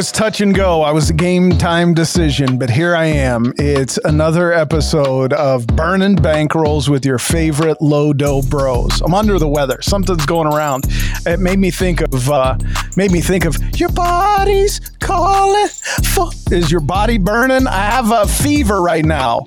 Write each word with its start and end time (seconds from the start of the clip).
was 0.00 0.10
touch 0.10 0.40
and 0.40 0.54
go. 0.54 0.80
I 0.80 0.92
was 0.92 1.10
a 1.10 1.12
game 1.12 1.50
time 1.58 1.92
decision, 1.92 2.56
but 2.56 2.70
here 2.70 2.96
I 2.96 3.04
am. 3.04 3.52
It's 3.58 3.98
another 3.98 4.50
episode 4.50 5.34
of 5.34 5.66
burning 5.66 6.16
bankrolls 6.16 6.88
with 6.88 7.04
your 7.04 7.18
favorite 7.18 7.82
low 7.82 8.14
dough 8.14 8.40
bros. 8.48 9.02
I'm 9.02 9.12
under 9.12 9.38
the 9.38 9.46
weather. 9.46 9.82
Something's 9.82 10.24
going 10.24 10.46
around. 10.46 10.86
It 11.26 11.38
made 11.38 11.58
me 11.58 11.70
think 11.70 12.00
of 12.00 12.30
uh, 12.30 12.56
made 12.96 13.10
me 13.10 13.20
think 13.20 13.44
of 13.44 13.58
your 13.78 13.90
body's 13.90 14.80
calling. 15.00 15.68
Is 16.50 16.72
your 16.72 16.80
body 16.80 17.18
burning? 17.18 17.66
I 17.66 17.84
have 17.84 18.10
a 18.10 18.26
fever 18.26 18.80
right 18.80 19.04
now. 19.04 19.42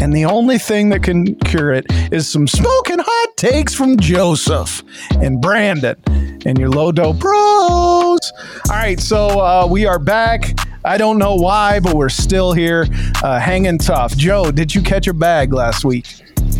And 0.00 0.14
the 0.14 0.24
only 0.24 0.58
thing 0.58 0.88
that 0.90 1.02
can 1.02 1.34
cure 1.36 1.72
it 1.72 1.86
is 2.10 2.26
some 2.26 2.48
smoking 2.48 2.98
hot 2.98 3.36
takes 3.36 3.74
from 3.74 3.98
Joseph 3.98 4.82
and 5.10 5.40
Brandon 5.42 5.96
and 6.46 6.58
your 6.58 6.70
low 6.70 6.90
dough 6.90 7.12
bros. 7.12 8.32
All 8.70 8.76
right, 8.76 8.98
so 8.98 9.40
uh, 9.40 9.66
we 9.70 9.84
are 9.84 9.98
back. 9.98 10.58
I 10.86 10.96
don't 10.96 11.18
know 11.18 11.34
why, 11.34 11.80
but 11.80 11.94
we're 11.94 12.08
still 12.08 12.54
here, 12.54 12.86
uh, 13.22 13.38
hanging 13.38 13.76
tough. 13.76 14.16
Joe, 14.16 14.50
did 14.50 14.74
you 14.74 14.80
catch 14.80 15.06
a 15.06 15.12
bag 15.12 15.52
last 15.52 15.84
week? 15.84 16.06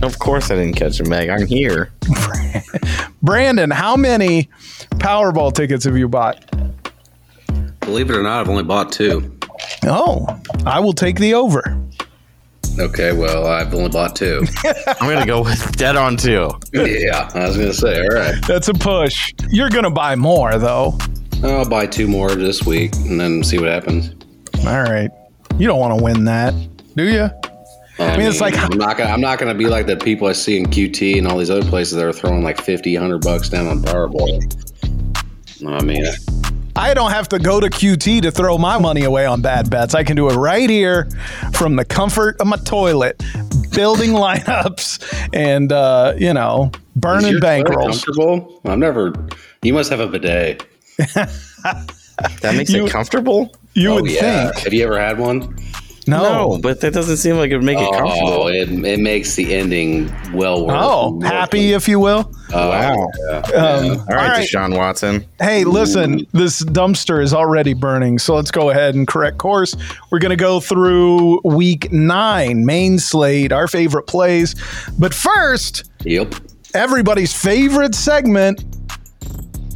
Of 0.02 0.18
course, 0.18 0.50
I 0.50 0.56
didn't 0.56 0.76
catch 0.76 1.00
a 1.00 1.04
bag. 1.04 1.30
I'm 1.30 1.46
here. 1.46 1.92
Brandon, 3.22 3.70
how 3.70 3.96
many 3.96 4.50
Powerball 4.96 5.54
tickets 5.54 5.84
have 5.84 5.96
you 5.96 6.08
bought? 6.08 6.44
Believe 7.80 8.10
it 8.10 8.16
or 8.16 8.22
not, 8.22 8.40
I've 8.40 8.48
only 8.50 8.64
bought 8.64 8.92
two. 8.92 9.38
Oh, 9.84 10.26
I 10.66 10.80
will 10.80 10.92
take 10.92 11.16
the 11.18 11.32
over. 11.32 11.80
Okay, 12.80 13.12
well, 13.12 13.46
I've 13.46 13.74
only 13.74 13.90
bought 13.90 14.16
two. 14.16 14.42
I'm 14.64 15.08
gonna 15.08 15.26
go 15.26 15.42
with 15.42 15.76
dead 15.76 15.96
on 15.96 16.16
two. 16.16 16.50
yeah, 16.72 17.30
I 17.34 17.46
was 17.46 17.56
gonna 17.56 17.74
say, 17.74 18.00
all 18.00 18.08
right, 18.08 18.34
That's 18.48 18.68
a 18.68 18.74
push. 18.74 19.32
You're 19.50 19.68
going 19.68 19.84
to 19.84 19.90
buy 19.90 20.16
more, 20.16 20.56
though. 20.58 20.96
I'll 21.44 21.68
buy 21.68 21.86
two 21.86 22.08
more 22.08 22.30
this 22.34 22.64
week 22.64 22.94
and 22.96 23.20
then 23.20 23.42
see 23.44 23.58
what 23.58 23.68
happens. 23.68 24.14
All 24.66 24.82
right. 24.82 25.10
You 25.58 25.66
don't 25.66 25.78
want 25.78 25.98
to 25.98 26.02
win 26.02 26.24
that, 26.24 26.54
do 26.96 27.04
you? 27.04 27.28
I, 27.98 28.16
mean, 28.16 28.26
it's 28.28 28.40
like- 28.40 28.56
I'm 28.56 28.78
not 28.78 28.96
gonna, 28.96 29.10
I'm 29.10 29.20
not 29.20 29.38
gonna 29.38 29.54
be 29.54 29.66
like 29.66 29.86
the 29.86 29.96
people 29.96 30.26
I 30.26 30.32
see 30.32 30.56
in 30.58 30.64
QT 30.66 31.18
and 31.18 31.26
all 31.26 31.36
these 31.36 31.50
other 31.50 31.68
places 31.68 31.96
that 31.96 32.04
are 32.06 32.12
throwing 32.14 32.42
like 32.42 32.60
50, 32.62 32.94
100 32.96 33.20
bucks 33.22 33.50
down 33.50 33.66
on 33.66 33.80
Powerball. 33.82 34.40
I 35.66 35.82
mean, 35.84 36.04
I 36.80 36.94
don't 36.94 37.10
have 37.10 37.28
to 37.28 37.38
go 37.38 37.60
to 37.60 37.68
QT 37.68 38.22
to 38.22 38.30
throw 38.30 38.56
my 38.56 38.78
money 38.78 39.04
away 39.04 39.26
on 39.26 39.42
bad 39.42 39.68
bets. 39.68 39.94
I 39.94 40.02
can 40.02 40.16
do 40.16 40.30
it 40.30 40.34
right 40.34 40.68
here 40.70 41.08
from 41.52 41.76
the 41.76 41.84
comfort 41.84 42.40
of 42.40 42.46
my 42.46 42.56
toilet, 42.56 43.22
building 43.72 44.10
lineups 44.24 45.28
and, 45.34 45.72
uh, 45.72 46.14
you 46.16 46.32
know, 46.32 46.70
burning 46.96 47.34
bankrolls. 47.34 48.02
Comfortable? 48.04 48.60
I'm 48.64 48.80
never. 48.80 49.12
You 49.62 49.74
must 49.74 49.90
have 49.90 50.00
a 50.00 50.06
bidet. 50.06 50.66
That 52.42 52.54
makes 52.54 52.70
You- 52.70 52.84
it 52.86 52.90
comfortable. 52.92 53.54
You 53.74 53.92
oh 53.92 54.02
would 54.02 54.10
yeah. 54.10 54.50
think. 54.50 54.64
Have 54.64 54.74
you 54.74 54.84
ever 54.84 54.98
had 54.98 55.18
one? 55.18 55.56
No. 56.10 56.58
but 56.62 56.80
that 56.80 56.92
doesn't 56.92 57.16
seem 57.18 57.36
like 57.36 57.50
it 57.50 57.56
would 57.56 57.64
make 57.64 57.78
it 57.78 57.88
Oh, 57.88 57.92
comfortable. 57.98 58.48
it, 58.48 58.68
it 58.84 59.00
makes 59.00 59.34
the 59.36 59.54
ending 59.54 60.12
well 60.32 60.66
worth. 60.66 60.76
Oh, 60.78 61.12
more 61.12 61.24
happy, 61.24 61.72
if 61.72 61.88
you 61.88 61.98
will. 62.00 62.30
Oh, 62.52 62.68
Wow. 62.70 63.08
yeah. 63.28 63.36
Um, 63.36 63.44
Yeah. 63.52 63.60
All 63.60 63.76
right, 63.86 63.98
all 64.08 64.14
right. 64.16 64.48
Deshaun 64.48 64.76
Watson. 64.76 65.24
Hey, 65.40 65.64
listen, 65.64 66.26
this 66.32 66.62
dumpster 66.64 67.22
is 67.22 67.32
already 67.32 67.74
burning, 67.74 68.18
so 68.18 68.34
let's 68.34 68.50
go 68.50 68.70
ahead 68.70 68.94
and 68.94 69.06
correct 69.08 69.38
course. 69.38 69.74
We're 70.10 70.18
going 70.18 70.30
to 70.30 70.36
go 70.36 70.60
through 70.60 71.40
week 71.44 71.90
nine, 71.92 72.66
main 72.66 72.98
slate, 72.98 73.52
our 73.52 73.68
favorite 73.68 74.06
plays. 74.06 74.54
But 74.98 75.14
first, 75.14 75.90
Yep. 76.04 76.34
everybody's 76.74 77.32
favorite 77.32 77.94
segment. 77.94 78.64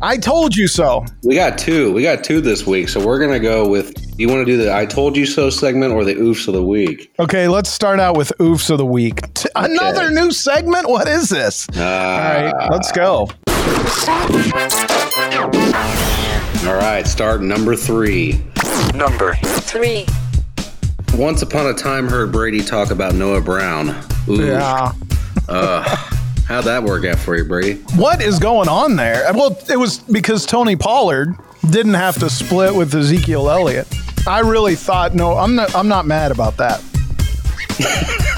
I 0.03 0.17
told 0.17 0.55
you 0.57 0.67
so. 0.67 1.05
We 1.23 1.35
got 1.37 1.57
two. 1.57 1.93
We 1.93 2.03
got 2.03 2.25
two 2.25 2.41
this 2.41 2.67
week, 2.67 2.89
so 2.89 3.05
we're 3.05 3.19
gonna 3.21 3.39
go 3.41 3.67
with. 3.69 3.95
You 4.17 4.29
want 4.29 4.41
to 4.41 4.45
do 4.45 4.57
the 4.57 4.73
"I 4.75 4.87
told 4.87 5.17
you 5.17 5.27
so" 5.27 5.51
segment 5.51 5.93
or 5.93 6.05
the 6.05 6.15
"Oofs 6.15 6.47
of 6.47 6.55
the 6.55 6.63
week"? 6.63 7.13
Okay, 7.19 7.49
let's 7.49 7.69
start 7.69 7.99
out 7.99 8.17
with 8.17 8.33
oofs 8.39 8.71
of 8.71 8.79
the 8.79 8.87
week. 8.87 9.33
T- 9.35 9.49
Another 9.57 10.09
new 10.11 10.31
segment? 10.31 10.89
What 10.89 11.09
is 11.09 11.29
this? 11.29 11.67
Uh, 11.77 11.83
All 11.83 12.53
right, 12.53 12.71
let's 12.71 12.93
go. 12.93 13.29
All 16.69 16.75
right, 16.77 17.05
start 17.09 17.43
number 17.43 17.75
three. 17.75 18.41
Number 18.95 19.35
three. 19.43 20.07
Once 21.15 21.43
upon 21.43 21.67
a 21.67 21.75
time, 21.75 22.09
heard 22.09 22.31
Brady 22.31 22.61
talk 22.63 22.91
about 22.93 23.15
Noah 23.17 23.41
Brown. 23.41 23.91
Ooh, 24.29 24.47
Yeah. 24.47 24.93
how'd 26.47 26.65
that 26.65 26.83
work 26.85 27.05
out 27.05 27.19
for 27.19 27.37
you, 27.37 27.45
Brady? 27.45 27.75
What 27.97 28.23
is 28.23 28.39
going 28.39 28.69
on 28.69 28.95
there? 28.95 29.25
Well, 29.35 29.59
it 29.69 29.77
was 29.77 29.99
because 29.99 30.47
Tony 30.47 30.77
Pollard 30.77 31.35
didn't 31.71 31.95
have 31.95 32.19
to 32.21 32.31
split 32.31 32.75
with 32.75 32.95
Ezekiel 32.95 33.51
Elliott. 33.51 33.89
I 34.27 34.41
really 34.41 34.75
thought 34.75 35.15
no, 35.15 35.37
I'm 35.37 35.55
not 35.55 35.75
I'm 35.75 35.89
not 35.89 36.07
mad 36.07 36.31
about 36.33 36.57
that. 36.59 36.83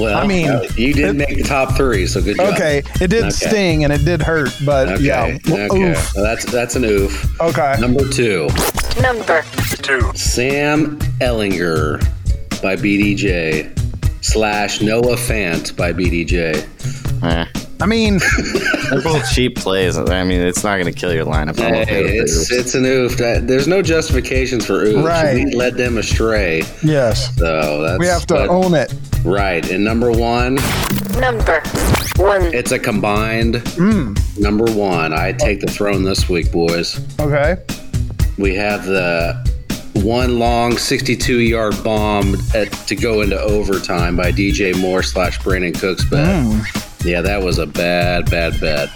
Well, 0.00 0.18
I 0.18 0.26
mean, 0.26 0.48
uh, 0.48 0.64
you 0.76 0.92
did 0.92 1.14
make 1.14 1.36
the 1.36 1.44
top 1.44 1.76
three, 1.76 2.04
so 2.08 2.20
good 2.20 2.36
job. 2.36 2.52
Okay, 2.54 2.82
it 3.00 3.06
did 3.08 3.20
Okay. 3.26 3.30
sting 3.30 3.84
and 3.84 3.92
it 3.92 4.04
did 4.04 4.20
hurt, 4.20 4.50
but 4.64 4.88
Okay. 4.88 5.04
yeah. 5.04 5.38
Okay. 5.48 5.90
Oof. 5.92 6.14
Well, 6.16 6.24
that's 6.24 6.44
that's 6.50 6.74
an 6.74 6.84
oof. 6.84 7.40
Okay. 7.40 7.76
Number 7.80 8.06
two, 8.10 8.48
Number 9.00 9.42
two. 9.82 10.10
Sam 10.16 10.98
Ehlinger 11.20 12.00
by 12.60 12.74
BDJ 12.74 13.70
slash 14.24 14.80
Noah 14.82 15.14
Fant 15.16 15.76
by 15.76 15.92
BDJ. 15.92 16.66
Eh. 17.22 17.46
I 17.80 17.86
mean, 17.86 18.20
They're 18.90 19.02
both 19.02 19.30
cheap 19.32 19.56
plays. 19.56 19.98
I 19.98 20.24
mean, 20.24 20.40
it's 20.40 20.64
not 20.64 20.74
going 20.78 20.86
to 20.92 20.98
kill 20.98 21.12
your 21.12 21.26
lineup. 21.26 21.56
Hey, 21.58 22.16
it's 22.16 22.50
it's 22.50 22.74
an 22.74 22.84
oof. 22.86 23.16
That- 23.18 23.46
There's 23.46 23.68
no 23.68 23.82
justifications 23.82 24.64
for 24.64 24.84
oof. 24.84 25.04
Right. 25.04 25.34
We 25.44 25.54
led 25.54 25.74
them 25.74 25.98
astray. 25.98 26.62
yes. 26.82 27.36
So 27.36 27.82
that's 27.82 27.98
We 27.98 28.06
have 28.06 28.26
to 28.28 28.34
but- 28.34 28.48
own 28.48 28.74
it. 28.74 28.92
right. 29.24 29.68
And 29.70 29.84
number 29.84 30.10
one, 30.10 30.54
Number 31.20 31.60
one. 32.16 32.42
it's 32.54 32.72
a 32.72 32.78
combined 32.78 33.56
Hmm. 33.76 34.14
number 34.38 34.64
one. 34.72 35.12
I 35.12 35.32
take 35.32 35.60
the 35.60 35.66
throne 35.70 36.02
this 36.04 36.28
week, 36.28 36.50
boys. 36.52 36.98
Okay. 37.20 37.56
We 38.38 38.54
have 38.54 38.86
the 38.86 39.34
one 39.94 40.38
long 40.38 40.76
62 40.78 41.40
yard 41.40 41.74
bomb 41.84 42.36
at, 42.54 42.70
to 42.86 42.94
go 42.96 43.20
into 43.22 43.38
overtime 43.40 44.16
by 44.16 44.30
DJ 44.32 44.74
Moore 44.78 45.02
slash 45.02 45.38
Brandin 45.40 45.78
Cooks 45.78 46.04
bet. 46.06 46.26
Hmm. 46.44 46.60
Yeah, 47.06 47.20
that 47.20 47.40
was 47.40 47.58
a 47.58 47.66
bad, 47.66 48.28
bad 48.30 48.60
bet. 48.60 48.90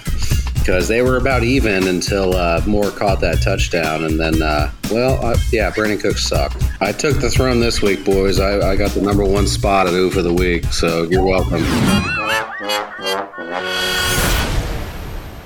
Because 0.55 0.89
they 0.89 1.01
were 1.01 1.17
about 1.17 1.45
even 1.45 1.87
until 1.87 2.35
uh, 2.35 2.61
Moore 2.67 2.91
caught 2.91 3.21
that 3.21 3.41
touchdown. 3.41 4.05
And 4.05 4.19
then, 4.19 4.43
uh, 4.43 4.73
well, 4.91 5.25
uh, 5.25 5.39
yeah, 5.53 5.71
Brandin 5.71 6.01
Cooks 6.01 6.27
sucked. 6.27 6.61
I 6.81 6.91
took 6.91 7.21
the 7.21 7.31
throne 7.31 7.61
this 7.61 7.81
week, 7.81 8.05
boys. 8.05 8.41
I, 8.41 8.73
I 8.73 8.77
got 8.77 8.91
the 8.91 9.01
number 9.01 9.25
one 9.25 9.47
spot 9.47 9.87
at 9.87 9.93
Oof 9.95 10.17
of 10.17 10.25
the 10.25 10.35
Week. 10.35 10.65
So 10.67 11.05
you're 11.05 11.25
welcome. 11.25 11.63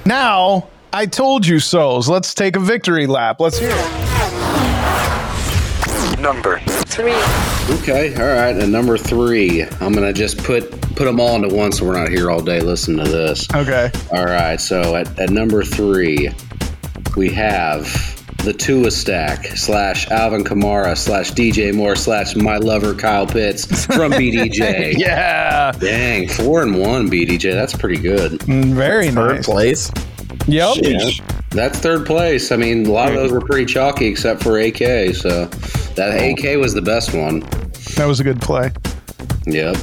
Now, 0.07 0.69
I 0.93 1.05
told 1.07 1.47
you 1.47 1.61
so's. 1.61 2.09
Let's 2.09 2.33
take 2.33 2.57
a 2.57 2.61
victory 2.61 3.07
lap. 3.07 3.41
Let's 3.41 3.59
hear 3.59 3.73
it. 3.73 4.01
Number 6.19 6.57
three. 6.95 7.13
Okay, 7.81 8.15
all 8.15 8.29
right. 8.29 8.57
And 8.57 8.71
number 8.73 8.97
three, 8.97 9.63
I'm 9.81 9.93
going 9.93 10.07
to 10.07 10.13
just 10.13 10.39
put, 10.39 10.71
put 10.95 11.05
them 11.05 11.19
all 11.21 11.35
into 11.37 11.55
one 11.55 11.73
so 11.73 11.85
we're 11.87 11.99
not 11.99 12.09
here 12.11 12.31
all 12.31 12.41
day 12.43 12.61
listening 12.61 13.05
to 13.05 13.11
this. 13.11 13.47
Okay. 13.55 13.91
All 14.13 14.25
right, 14.25 14.61
so 14.61 14.95
at, 14.97 15.19
at 15.19 15.31
number 15.31 15.65
three, 15.65 16.31
we 17.17 17.31
have 17.31 17.83
the 18.45 18.53
Tua 18.53 18.91
stack 18.91 19.47
slash 19.57 20.09
Alvin 20.11 20.45
Kamara 20.45 20.97
slash 20.97 21.33
DJ 21.33 21.75
Moore 21.75 21.97
slash 21.97 22.37
my 22.37 22.59
lover 22.59 22.95
Kyle 22.95 23.27
Pitts 23.27 23.87
from 23.87 24.13
BDJ. 24.13 24.95
Yeah. 24.99 25.73
Dang, 25.73 26.29
four 26.29 26.63
and 26.63 26.79
one 26.79 27.11
BDJ. 27.11 27.53
That's 27.53 27.75
pretty 27.77 28.01
good. 28.01 28.33
Mm, 28.41 28.75
Very 28.75 29.11
Third 29.11 29.37
nice. 29.37 29.47
place. 29.47 29.91
Yep. 30.47 30.77
Yeah, 30.83 31.11
that's 31.51 31.79
third 31.79 32.05
place. 32.05 32.53
I 32.53 32.57
mean, 32.57 32.85
a 32.87 32.91
lot 32.91 33.09
of 33.09 33.15
those 33.15 33.33
were 33.33 33.41
pretty 33.41 33.65
chalky 33.65 34.07
except 34.09 34.43
for 34.43 34.59
AK. 34.59 35.15
So 35.15 35.49
that 35.97 36.11
AK 36.21 36.59
was 36.59 36.75
the 36.75 36.83
best 36.83 37.15
one. 37.15 37.41
That 37.97 38.07
was 38.07 38.21
a 38.21 38.25
good 38.25 38.41
play. 38.41 38.71
Yep. 39.47 39.77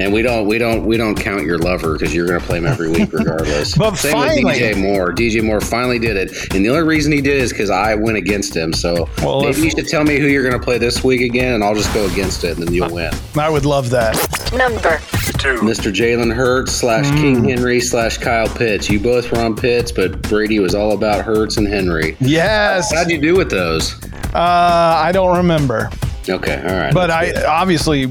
And 0.00 0.12
we 0.12 0.22
don't 0.22 0.46
we 0.46 0.58
don't 0.58 0.84
we 0.86 0.96
don't 0.96 1.16
count 1.16 1.42
your 1.44 1.58
lover 1.58 1.94
because 1.94 2.14
you're 2.14 2.26
going 2.26 2.38
to 2.38 2.46
play 2.46 2.58
him 2.58 2.66
every 2.66 2.88
week 2.90 3.12
regardless. 3.12 3.76
But 3.78 3.96
Same 3.96 4.12
finally- 4.12 4.44
with 4.44 4.54
DJ 4.56 4.80
Moore. 4.80 5.12
DJ 5.12 5.42
Moore 5.42 5.60
finally 5.60 5.98
did 5.98 6.16
it, 6.16 6.54
and 6.54 6.64
the 6.64 6.68
only 6.68 6.82
reason 6.84 7.10
he 7.10 7.20
did 7.20 7.38
is 7.42 7.50
because 7.52 7.68
I 7.70 7.94
went 7.96 8.16
against 8.16 8.54
him. 8.54 8.72
So 8.72 9.08
Well, 9.22 9.40
maybe 9.40 9.50
if- 9.50 9.64
you 9.64 9.70
should 9.70 9.88
tell 9.88 10.04
me 10.04 10.18
who 10.18 10.26
you're 10.26 10.44
going 10.48 10.58
to 10.58 10.64
play 10.64 10.78
this 10.78 11.02
week 11.02 11.22
again, 11.22 11.54
and 11.54 11.64
I'll 11.64 11.74
just 11.74 11.92
go 11.94 12.06
against 12.06 12.44
it, 12.44 12.56
and 12.58 12.66
then 12.68 12.72
you'll 12.74 12.92
win. 12.94 13.12
I 13.36 13.48
would 13.48 13.64
love 13.64 13.90
that. 13.90 14.14
Number 14.56 14.98
two. 15.38 15.58
Mr. 15.62 15.92
Jalen 15.92 16.32
Hurts 16.32 16.72
slash 16.72 17.08
Hmm. 17.08 17.16
King 17.16 17.44
Henry 17.48 17.80
slash 17.80 18.18
Kyle 18.18 18.48
Pitts. 18.48 18.88
You 18.88 19.00
both 19.00 19.32
were 19.32 19.38
on 19.38 19.56
Pitts, 19.56 19.90
but 19.90 20.22
Brady 20.22 20.60
was 20.60 20.74
all 20.76 20.92
about 20.92 21.24
Hurts 21.24 21.56
and 21.56 21.66
Henry. 21.66 22.16
Yes. 22.20 22.92
How'd 22.94 23.10
you 23.10 23.20
do 23.20 23.34
with 23.34 23.50
those? 23.50 23.98
Uh, 24.38 25.02
I 25.04 25.10
don't 25.12 25.36
remember, 25.38 25.90
Okay, 26.28 26.56
all 26.64 26.78
right. 26.78 26.94
but 26.94 27.10
I 27.10 27.44
obviously 27.44 28.06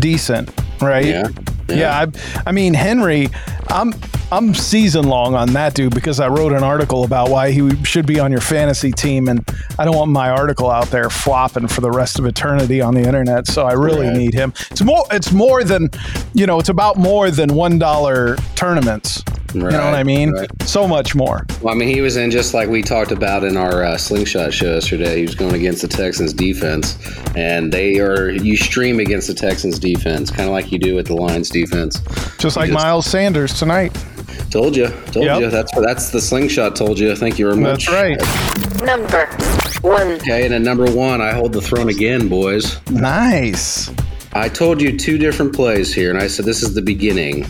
decent, 0.00 0.50
right? 0.80 1.04
good. 1.04 1.38
yeah. 1.68 1.76
Yeah, 1.76 2.06
I, 2.06 2.42
I 2.48 2.52
mean 2.52 2.74
Henry, 2.74 3.28
I'm 3.68 3.94
I'm 4.32 4.52
season 4.54 5.04
long 5.08 5.34
on 5.34 5.52
that 5.52 5.74
dude 5.74 5.94
because 5.94 6.18
I 6.18 6.28
wrote 6.28 6.52
an 6.52 6.62
article 6.62 7.04
about 7.04 7.30
why 7.30 7.50
he 7.50 7.82
should 7.84 8.06
be 8.06 8.18
on 8.18 8.32
your 8.32 8.40
fantasy 8.40 8.90
team, 8.90 9.28
and 9.28 9.46
I 9.78 9.84
don't 9.84 9.94
want 9.96 10.10
my 10.10 10.30
article 10.30 10.70
out 10.70 10.88
there 10.90 11.08
flopping 11.10 11.66
for 11.68 11.82
the 11.82 11.90
rest 11.90 12.18
of 12.18 12.24
eternity 12.26 12.80
on 12.80 12.94
the 12.94 13.02
internet. 13.02 13.46
So 13.46 13.64
I 13.66 13.72
really 13.74 14.06
Right. 14.08 14.16
need 14.16 14.34
him. 14.34 14.52
It's 14.70 14.82
more 14.82 15.04
it's 15.12 15.30
more 15.30 15.62
than 15.62 15.90
you 16.34 16.46
know. 16.46 16.58
It's 16.58 16.68
about 16.70 16.96
more 16.96 17.30
than 17.30 17.54
one 17.54 17.78
dollar 17.78 18.36
tournaments. 18.54 19.22
You 19.54 19.60
know 19.60 19.66
what 19.66 19.94
I 19.94 20.02
mean? 20.04 20.32
right. 20.32 20.48
So 20.62 20.86
much 20.86 21.14
more. 21.14 21.46
Well, 21.62 21.74
I 21.74 21.76
mean, 21.76 21.88
he 21.88 22.00
was 22.00 22.16
in 22.16 22.30
just 22.30 22.54
like 22.54 22.68
we 22.68 22.82
talked 22.82 23.12
about 23.12 23.44
in 23.44 23.56
our 23.56 23.82
uh, 23.84 23.96
slingshot 23.96 24.52
show 24.52 24.74
yesterday. 24.74 25.16
He 25.16 25.22
was 25.22 25.34
going 25.34 25.54
against 25.54 25.82
the 25.82 25.88
Texans 25.88 26.32
defense, 26.32 26.98
and 27.34 27.72
they 27.72 27.98
are 27.98 28.30
you 28.30 28.56
stream 28.56 29.00
against 29.00 29.28
the 29.28 29.34
Texans 29.34 29.78
defense, 29.78 30.30
kind 30.30 30.48
of 30.48 30.52
like 30.52 30.70
you 30.72 30.78
do 30.78 30.94
with 30.94 31.06
the 31.06 31.14
Lions 31.14 31.48
defense. 31.50 32.00
Just 32.38 32.56
like 32.56 32.68
just- 32.70 32.72
Miles 32.84 33.06
Sanders 33.06 33.58
tonight. 33.58 33.96
Told 34.50 34.74
you, 34.76 34.88
told 35.12 35.26
Yep. 35.26 35.40
you. 35.40 35.50
That's 35.50 35.72
that's 35.80 36.10
the 36.10 36.20
slingshot. 36.20 36.74
Told 36.76 36.98
you. 36.98 37.14
Thank 37.16 37.38
you 37.38 37.46
very 37.50 37.60
much. 37.60 37.86
That's 37.86 38.20
right. 38.20 38.82
Number 38.82 39.26
one. 39.82 40.12
Okay, 40.12 40.44
and 40.46 40.54
at 40.54 40.62
number 40.62 40.90
one, 40.90 41.20
I 41.20 41.32
hold 41.32 41.52
the 41.52 41.60
throne 41.60 41.88
again, 41.90 42.28
boys. 42.28 42.80
Nice. 42.90 43.90
I 44.32 44.48
told 44.48 44.80
you 44.80 44.96
two 44.96 45.18
different 45.18 45.54
plays 45.54 45.92
here, 45.92 46.10
and 46.10 46.18
I 46.18 46.28
said 46.28 46.44
this 46.46 46.62
is 46.62 46.74
the 46.74 46.82
beginning. 46.82 47.46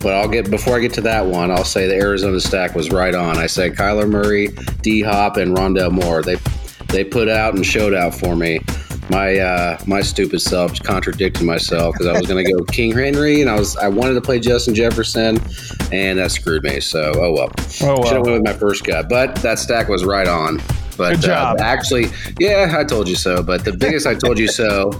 But 0.00 0.14
I'll 0.14 0.28
get 0.28 0.50
before 0.50 0.76
I 0.76 0.80
get 0.80 0.92
to 0.94 1.00
that 1.02 1.26
one, 1.26 1.50
I'll 1.50 1.64
say 1.64 1.86
the 1.86 1.96
Arizona 1.96 2.40
stack 2.40 2.74
was 2.74 2.90
right 2.90 3.14
on. 3.14 3.36
I 3.36 3.46
said 3.46 3.74
Kyler 3.74 4.08
Murray, 4.08 4.48
D 4.82 5.02
Hop, 5.02 5.36
and 5.36 5.56
Rondale 5.56 5.90
Moore. 5.90 6.22
They 6.22 6.36
they 6.88 7.04
put 7.04 7.28
out 7.28 7.54
and 7.54 7.64
showed 7.66 7.94
out 7.94 8.14
for 8.14 8.36
me. 8.36 8.60
My 9.10 9.38
uh, 9.38 9.78
my 9.86 10.00
stupid 10.02 10.40
self 10.40 10.78
contradicted 10.82 11.42
myself 11.42 11.94
because 11.94 12.06
I 12.06 12.12
was 12.12 12.26
going 12.28 12.44
to 12.44 12.52
go 12.52 12.62
King 12.72 12.92
Henry, 12.92 13.40
and 13.40 13.50
I 13.50 13.58
was 13.58 13.76
I 13.76 13.88
wanted 13.88 14.14
to 14.14 14.20
play 14.20 14.38
Justin 14.38 14.74
Jefferson, 14.74 15.38
and 15.90 16.18
that 16.18 16.30
screwed 16.30 16.62
me. 16.62 16.80
So 16.80 17.12
oh 17.16 17.32
well. 17.32 17.50
Oh, 17.82 18.04
Should 18.04 18.16
have 18.16 18.26
went 18.26 18.42
with 18.42 18.44
my 18.44 18.52
first 18.52 18.84
guy, 18.84 19.02
but 19.02 19.34
that 19.36 19.58
stack 19.58 19.88
was 19.88 20.04
right 20.04 20.28
on. 20.28 20.60
But 20.98 21.12
Good 21.14 21.22
job. 21.22 21.56
Uh, 21.60 21.62
actually, 21.64 22.06
yeah, 22.38 22.74
I 22.76 22.84
told 22.84 23.08
you 23.08 23.14
so. 23.14 23.42
But 23.42 23.64
the 23.64 23.72
biggest 23.72 24.06
I 24.06 24.14
told 24.14 24.38
you 24.38 24.48
so, 24.48 24.90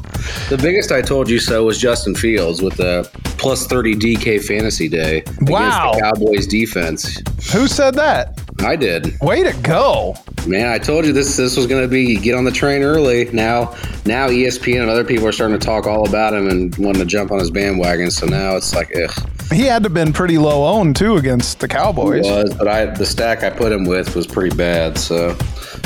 the 0.48 0.58
biggest 0.62 0.92
I 0.92 1.02
told 1.02 1.28
you 1.28 1.38
so 1.40 1.64
was 1.64 1.76
Justin 1.78 2.14
Fields 2.14 2.62
with 2.62 2.76
the 2.76 3.06
plus 3.36 3.66
thirty 3.66 3.94
DK 3.94 4.42
fantasy 4.42 4.88
day 4.88 5.22
Wow. 5.42 5.90
against 5.90 5.98
the 5.98 6.00
Cowboys 6.00 6.46
defense. 6.46 7.20
Who 7.52 7.66
said 7.66 7.94
that? 7.96 8.40
I 8.60 8.74
did, 8.74 9.16
Way 9.20 9.44
to 9.44 9.52
go. 9.62 10.16
man. 10.46 10.66
I 10.68 10.78
told 10.78 11.04
you 11.06 11.12
this 11.12 11.36
this 11.36 11.56
was 11.56 11.66
going 11.68 11.82
to 11.82 11.86
be 11.88 12.16
get 12.16 12.34
on 12.34 12.44
the 12.44 12.50
train 12.50 12.82
early. 12.82 13.26
Now, 13.32 13.72
now 14.04 14.28
ESPN 14.28 14.80
and 14.80 14.90
other 14.90 15.04
people 15.04 15.28
are 15.28 15.32
starting 15.32 15.56
to 15.56 15.64
talk 15.64 15.86
all 15.86 16.08
about 16.08 16.34
him 16.34 16.48
and 16.48 16.76
wanting 16.76 17.00
to 17.00 17.06
jump 17.06 17.30
on 17.30 17.38
his 17.38 17.52
bandwagon. 17.52 18.10
So 18.10 18.26
now 18.26 18.56
it's 18.56 18.74
like, 18.74 18.90
ugh. 18.96 19.12
He 19.52 19.62
had 19.62 19.84
to 19.84 19.86
have 19.88 19.94
been 19.94 20.12
pretty 20.12 20.38
low 20.38 20.66
owned 20.66 20.96
too 20.96 21.16
against 21.16 21.60
the 21.60 21.68
Cowboys. 21.68 22.24
was, 22.26 22.52
but 22.54 22.66
I 22.66 22.86
the 22.86 23.06
stack 23.06 23.44
I 23.44 23.50
put 23.50 23.70
him 23.70 23.84
with 23.84 24.16
was 24.16 24.26
pretty 24.26 24.54
bad, 24.56 24.98
so 24.98 25.36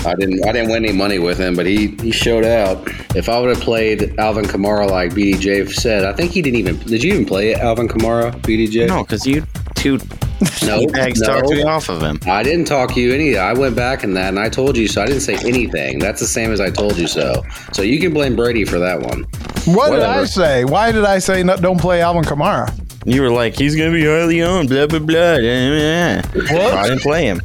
I 0.04 0.14
didn't 0.14 0.46
I 0.46 0.52
didn't 0.52 0.70
win 0.70 0.84
any 0.84 0.92
money 0.92 1.18
with 1.18 1.38
him, 1.38 1.54
but 1.54 1.66
he 1.66 1.88
he 2.02 2.10
showed 2.10 2.44
out. 2.44 2.82
If 3.14 3.28
I 3.28 3.38
would 3.38 3.50
have 3.50 3.60
played 3.60 4.18
Alvin 4.18 4.44
Kamara 4.44 4.90
like 4.90 5.12
BDJ 5.12 5.70
said, 5.72 6.04
I 6.04 6.12
think 6.12 6.32
he 6.32 6.42
didn't 6.42 6.58
even 6.58 6.78
did 6.78 7.02
you 7.02 7.12
even 7.12 7.26
play 7.26 7.54
Alvin 7.54 7.88
Kamara 7.88 8.32
BDJ? 8.42 8.88
No, 8.88 9.02
because 9.02 9.26
you 9.26 9.44
two 9.74 9.98
no, 10.66 10.86
bags 10.88 11.20
no. 11.20 11.26
talked 11.28 11.50
me 11.50 11.62
off 11.62 11.88
of 11.88 12.02
him. 12.02 12.18
I 12.26 12.42
didn't 12.42 12.64
talk 12.64 12.96
you 12.96 13.12
any. 13.12 13.36
I 13.36 13.52
went 13.52 13.76
back 13.76 14.02
in 14.02 14.14
that 14.14 14.28
and 14.30 14.40
I 14.40 14.48
told 14.48 14.76
you 14.76 14.88
so. 14.88 15.02
I 15.02 15.06
didn't 15.06 15.22
say 15.22 15.36
anything. 15.46 16.00
That's 16.00 16.20
the 16.20 16.26
same 16.26 16.50
as 16.50 16.60
I 16.60 16.70
told 16.70 16.98
you 16.98 17.06
so. 17.06 17.44
So 17.72 17.82
you 17.82 18.00
can 18.00 18.12
blame 18.12 18.34
Brady 18.34 18.64
for 18.64 18.80
that 18.80 19.00
one. 19.00 19.22
what 19.66 19.90
did 19.90 20.02
I 20.02 20.24
say? 20.24 20.64
Why 20.64 20.90
did 20.90 21.04
I 21.04 21.20
say 21.20 21.44
no, 21.44 21.56
don't 21.56 21.80
play 21.80 22.02
Alvin 22.02 22.24
Kamara? 22.24 22.72
You 23.04 23.22
were 23.22 23.30
like, 23.30 23.56
he's 23.56 23.76
gonna 23.76 23.92
be 23.92 24.06
early 24.06 24.42
on, 24.42 24.66
blah 24.66 24.86
blah 24.86 24.98
blah. 24.98 25.34
Yeah, 25.36 26.22
yeah. 26.22 26.22
I 26.34 26.88
didn't 26.88 27.02
play 27.02 27.24
him. 27.24 27.40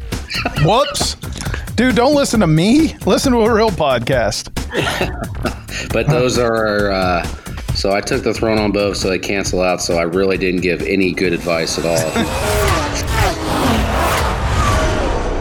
Whoops. 0.63 1.15
Dude, 1.77 1.95
don't 1.95 2.15
listen 2.15 2.39
to 2.39 2.47
me. 2.47 2.97
Listen 3.05 3.31
to 3.33 3.41
a 3.41 3.53
real 3.53 3.69
podcast. 3.69 4.51
But 5.93 6.07
those 6.07 6.39
are. 6.39 6.89
Uh, 6.91 7.23
so 7.75 7.91
I 7.91 8.01
took 8.01 8.23
the 8.23 8.33
throne 8.33 8.57
on 8.57 8.71
both, 8.71 8.97
so 8.97 9.09
they 9.09 9.19
cancel 9.19 9.61
out. 9.61 9.79
So 9.81 9.95
I 9.95 10.01
really 10.01 10.37
didn't 10.37 10.61
give 10.61 10.81
any 10.81 11.13
good 11.13 11.33
advice 11.33 11.77
at 11.77 11.85
all. 11.85 11.97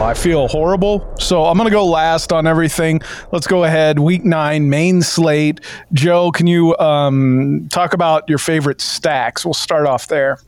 I 0.03 0.13
feel 0.13 0.47
horrible. 0.47 1.11
So 1.17 1.45
I'm 1.45 1.57
going 1.57 1.65
to 1.67 1.71
go 1.71 1.85
last 1.85 2.31
on 2.31 2.45
everything. 2.45 3.01
Let's 3.31 3.47
go 3.47 3.63
ahead. 3.63 3.97
Week 3.97 4.23
nine, 4.23 4.69
main 4.69 5.01
slate. 5.01 5.59
Joe, 5.91 6.31
can 6.31 6.45
you 6.45 6.77
um, 6.77 7.67
talk 7.71 7.93
about 7.93 8.29
your 8.29 8.37
favorite 8.37 8.79
stacks? 8.79 9.43
We'll 9.43 9.55
start 9.55 9.87
off 9.87 10.07
there. 10.07 10.39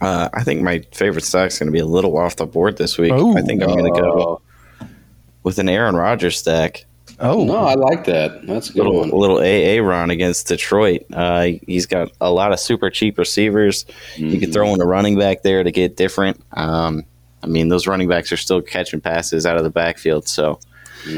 Uh, 0.00 0.28
I 0.32 0.44
think 0.44 0.62
my 0.62 0.78
favorite 0.92 1.24
stack's 1.24 1.58
gonna 1.58 1.70
be 1.70 1.78
a 1.78 1.86
little 1.86 2.16
off 2.18 2.36
the 2.36 2.46
board 2.46 2.76
this 2.76 2.98
week. 2.98 3.12
Ooh. 3.12 3.36
I 3.36 3.42
think 3.42 3.62
I'm 3.62 3.68
gonna 3.68 3.90
go 3.90 4.41
with 5.42 5.58
an 5.58 5.68
Aaron 5.68 5.94
Rodgers 5.96 6.38
stack. 6.38 6.84
Oh, 7.20 7.44
No, 7.44 7.58
I 7.58 7.74
like 7.74 8.04
that. 8.04 8.46
That's 8.46 8.70
a 8.70 8.72
good 8.72 8.78
little 8.84 9.00
one. 9.00 9.10
little 9.10 9.38
AA 9.38 9.80
run 9.86 10.10
against 10.10 10.48
Detroit. 10.48 11.04
Uh, 11.12 11.50
he's 11.66 11.86
got 11.86 12.10
a 12.20 12.30
lot 12.32 12.52
of 12.52 12.58
super 12.58 12.90
cheap 12.90 13.18
receivers. 13.18 13.84
You 14.16 14.40
can 14.40 14.50
throw 14.52 14.72
in 14.74 14.80
a 14.80 14.84
running 14.86 15.18
back 15.18 15.42
there 15.42 15.62
to 15.62 15.70
get 15.70 15.96
different. 15.96 16.40
Um, 16.52 17.04
I 17.42 17.46
mean, 17.46 17.68
those 17.68 17.86
running 17.86 18.08
backs 18.08 18.32
are 18.32 18.36
still 18.36 18.60
catching 18.62 19.00
passes 19.00 19.46
out 19.46 19.56
of 19.56 19.62
the 19.64 19.70
backfield, 19.70 20.26
so 20.26 20.58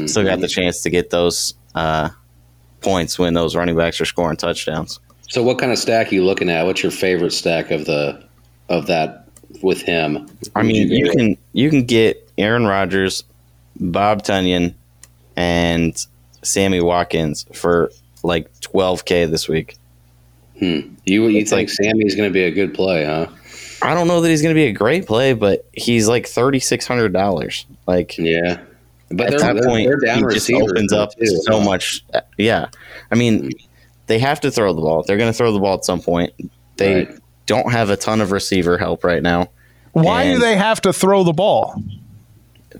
still 0.05 0.23
got 0.23 0.41
the 0.41 0.47
chance 0.47 0.81
to 0.81 0.89
get 0.89 1.09
those 1.11 1.53
uh, 1.75 2.09
points 2.81 3.17
when 3.17 3.33
those 3.33 3.55
running 3.55 3.75
backs 3.77 3.99
are 4.01 4.05
scoring 4.05 4.37
touchdowns. 4.37 4.99
So, 5.29 5.43
what 5.43 5.57
kind 5.59 5.71
of 5.71 5.77
stack 5.77 6.11
are 6.11 6.15
you 6.15 6.23
looking 6.23 6.49
at? 6.49 6.65
What's 6.65 6.83
your 6.83 6.91
favorite 6.91 7.31
stack 7.31 7.71
of 7.71 7.85
the 7.85 8.23
of 8.69 8.87
that 8.87 9.27
with 9.61 9.81
him? 9.81 10.27
I 10.55 10.61
mean, 10.63 10.89
you 10.91 11.05
go 11.05 11.09
with? 11.09 11.17
can 11.17 11.37
you 11.53 11.69
can 11.69 11.83
get 11.83 12.29
Aaron 12.37 12.65
Rodgers, 12.65 13.23
Bob 13.79 14.23
Tonyan, 14.23 14.73
and 15.35 15.95
Sammy 16.43 16.81
Watkins 16.81 17.45
for 17.53 17.91
like 18.23 18.51
12k 18.61 19.29
this 19.29 19.47
week. 19.47 19.77
Hmm. 20.59 20.79
you 21.05 21.27
you 21.27 21.39
it's 21.39 21.49
think 21.49 21.67
like- 21.67 21.69
Sammy's 21.69 22.15
going 22.15 22.29
to 22.29 22.33
be 22.33 22.43
a 22.43 22.51
good 22.51 22.73
play, 22.73 23.03
huh? 23.05 23.27
I 23.81 23.93
don't 23.93 24.07
know 24.07 24.21
that 24.21 24.29
he's 24.29 24.41
going 24.41 24.55
to 24.55 24.59
be 24.59 24.67
a 24.67 24.71
great 24.71 25.05
play, 25.05 25.33
but 25.33 25.65
he's 25.73 26.07
like 26.07 26.25
thirty 26.27 26.59
six 26.59 26.87
hundred 26.87 27.11
dollars. 27.11 27.65
Like 27.85 28.17
Yeah, 28.17 28.59
but 29.09 29.33
at 29.33 29.39
they're, 29.39 29.53
that 29.53 29.63
point, 29.65 29.87
they're 29.87 29.97
down 29.99 30.17
he 30.19 30.23
just 30.23 30.49
receivers 30.49 30.71
opens 30.71 30.93
up 30.93 31.13
too, 31.19 31.25
so 31.25 31.59
huh? 31.59 31.65
much. 31.65 32.05
Yeah, 32.37 32.67
I 33.11 33.15
mean, 33.15 33.43
hmm. 33.43 33.49
they 34.07 34.17
have 34.19 34.39
to 34.41 34.49
throw 34.49 34.73
the 34.73 34.81
ball. 34.81 35.03
They're 35.03 35.17
going 35.17 35.31
to 35.31 35.37
throw 35.37 35.51
the 35.51 35.59
ball 35.59 35.75
at 35.77 35.83
some 35.83 35.99
point. 36.01 36.31
They 36.77 36.95
Right. 37.05 37.19
don't 37.47 37.69
have 37.71 37.89
a 37.89 37.97
ton 37.97 38.21
of 38.21 38.31
receiver 38.31 38.77
help 38.77 39.03
right 39.03 39.21
now. 39.21 39.49
why 39.91 40.23
do 40.31 40.39
they 40.39 40.55
have 40.55 40.79
to 40.81 40.93
throw 40.93 41.23
the 41.25 41.33
ball? 41.33 41.75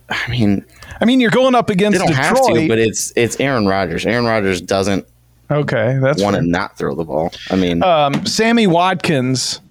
I 0.10 0.30
mean, 0.30 0.66
I 1.02 1.06
mean, 1.06 1.20
you're 1.20 1.32
going 1.32 1.56
up 1.56 1.68
they 1.68 1.74
against 1.74 2.00
don't 2.00 2.14
have 2.14 2.36
Detroit. 2.36 2.56
to, 2.62 2.68
but 2.68 2.80
it's 2.80 3.12
it's 3.16 3.40
Aaron 3.40 3.66
Rodgers. 3.68 4.06
Aaron 4.06 4.26
Rodgers 4.26 4.62
doesn't 4.62 5.06
okay, 5.52 5.98
that's 6.02 6.22
want 6.22 6.36
to 6.36 6.42
not 6.42 6.78
throw 6.78 6.96
the 6.96 7.04
ball. 7.04 7.32
I 7.50 7.56
mean, 7.56 7.84
um, 7.84 8.26
Sammy 8.26 8.68
Watkins. 8.68 9.62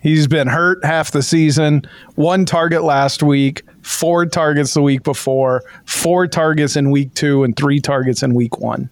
He's 0.00 0.28
been 0.28 0.46
hurt 0.46 0.84
half 0.84 1.10
the 1.10 1.22
season. 1.22 1.82
One 2.14 2.44
target 2.44 2.84
last 2.84 3.20
week, 3.22 3.62
four 3.82 4.26
targets 4.26 4.74
the 4.74 4.82
week 4.82 5.02
before, 5.02 5.64
four 5.86 6.28
targets 6.28 6.76
in 6.76 6.90
week 6.92 7.14
two, 7.14 7.42
and 7.42 7.56
three 7.56 7.80
targets 7.80 8.22
in 8.22 8.34
week 8.34 8.58
one. 8.60 8.88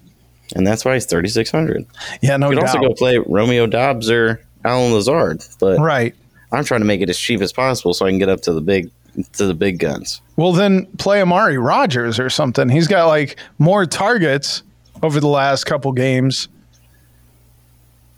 and 0.56 0.66
that's 0.66 0.84
why 0.84 0.94
he's 0.94 1.06
thirty 1.06 1.28
six 1.28 1.50
hundred. 1.50 1.86
Yeah, 2.22 2.36
no 2.36 2.50
You 2.50 2.56
could 2.56 2.64
doubt. 2.66 2.76
also 2.76 2.88
go 2.88 2.94
play 2.94 3.18
Romeo 3.18 3.66
Doubs 3.68 4.10
or 4.10 4.44
Allen 4.64 4.92
Lazard, 4.92 5.44
but 5.60 5.78
right. 5.78 6.14
I'm 6.52 6.64
trying 6.64 6.80
to 6.80 6.86
make 6.86 7.00
it 7.00 7.08
as 7.08 7.18
cheap 7.18 7.40
as 7.40 7.52
possible 7.52 7.94
so 7.94 8.04
I 8.06 8.10
can 8.10 8.18
get 8.18 8.28
up 8.28 8.40
to 8.42 8.52
the 8.52 8.60
big 8.60 8.90
to 9.34 9.46
the 9.46 9.54
big 9.54 9.78
guns. 9.78 10.20
Well, 10.36 10.52
then 10.52 10.86
play 10.98 11.20
Amari 11.22 11.58
Rodgers 11.58 12.18
or 12.20 12.28
something. 12.30 12.68
He's 12.68 12.86
got 12.88 13.06
like 13.06 13.36
more 13.58 13.86
targets 13.86 14.62
over 15.02 15.20
the 15.20 15.28
last 15.28 15.64
couple 15.64 15.92
games 15.92 16.48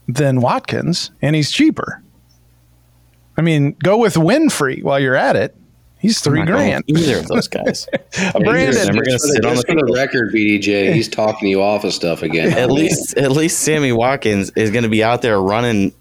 than 0.08 0.40
Watkins, 0.40 1.10
and 1.22 1.36
he's 1.36 1.50
cheaper. 1.50 2.02
I 3.36 3.42
mean, 3.42 3.76
go 3.82 3.98
with 3.98 4.14
Winfrey 4.14 4.82
while 4.82 4.98
you're 4.98 5.14
at 5.16 5.36
it. 5.36 5.54
He's 6.00 6.20
3 6.20 6.40
I'm 6.40 6.46
grand. 6.46 6.84
Either 6.86 7.18
of 7.18 7.26
those 7.26 7.48
guys. 7.48 7.88
A 8.34 8.40
Brandon, 8.40 8.86
Never 8.86 8.98
for 8.98 9.04
the- 9.04 9.18
sit 9.18 9.44
on 9.44 9.56
the 9.56 9.62
the 9.86 9.92
record, 9.94 10.32
BDJ, 10.32 10.92
he's 10.94 11.08
talking 11.08 11.48
you 11.48 11.60
off 11.60 11.84
of 11.84 11.92
stuff 11.92 12.22
again. 12.22 12.52
at 12.56 12.70
least 12.70 13.16
at 13.18 13.32
least 13.32 13.60
Sammy 13.60 13.90
Watkins 13.92 14.50
is 14.56 14.70
going 14.70 14.84
to 14.84 14.88
be 14.88 15.02
out 15.02 15.22
there 15.22 15.40
running 15.40 15.92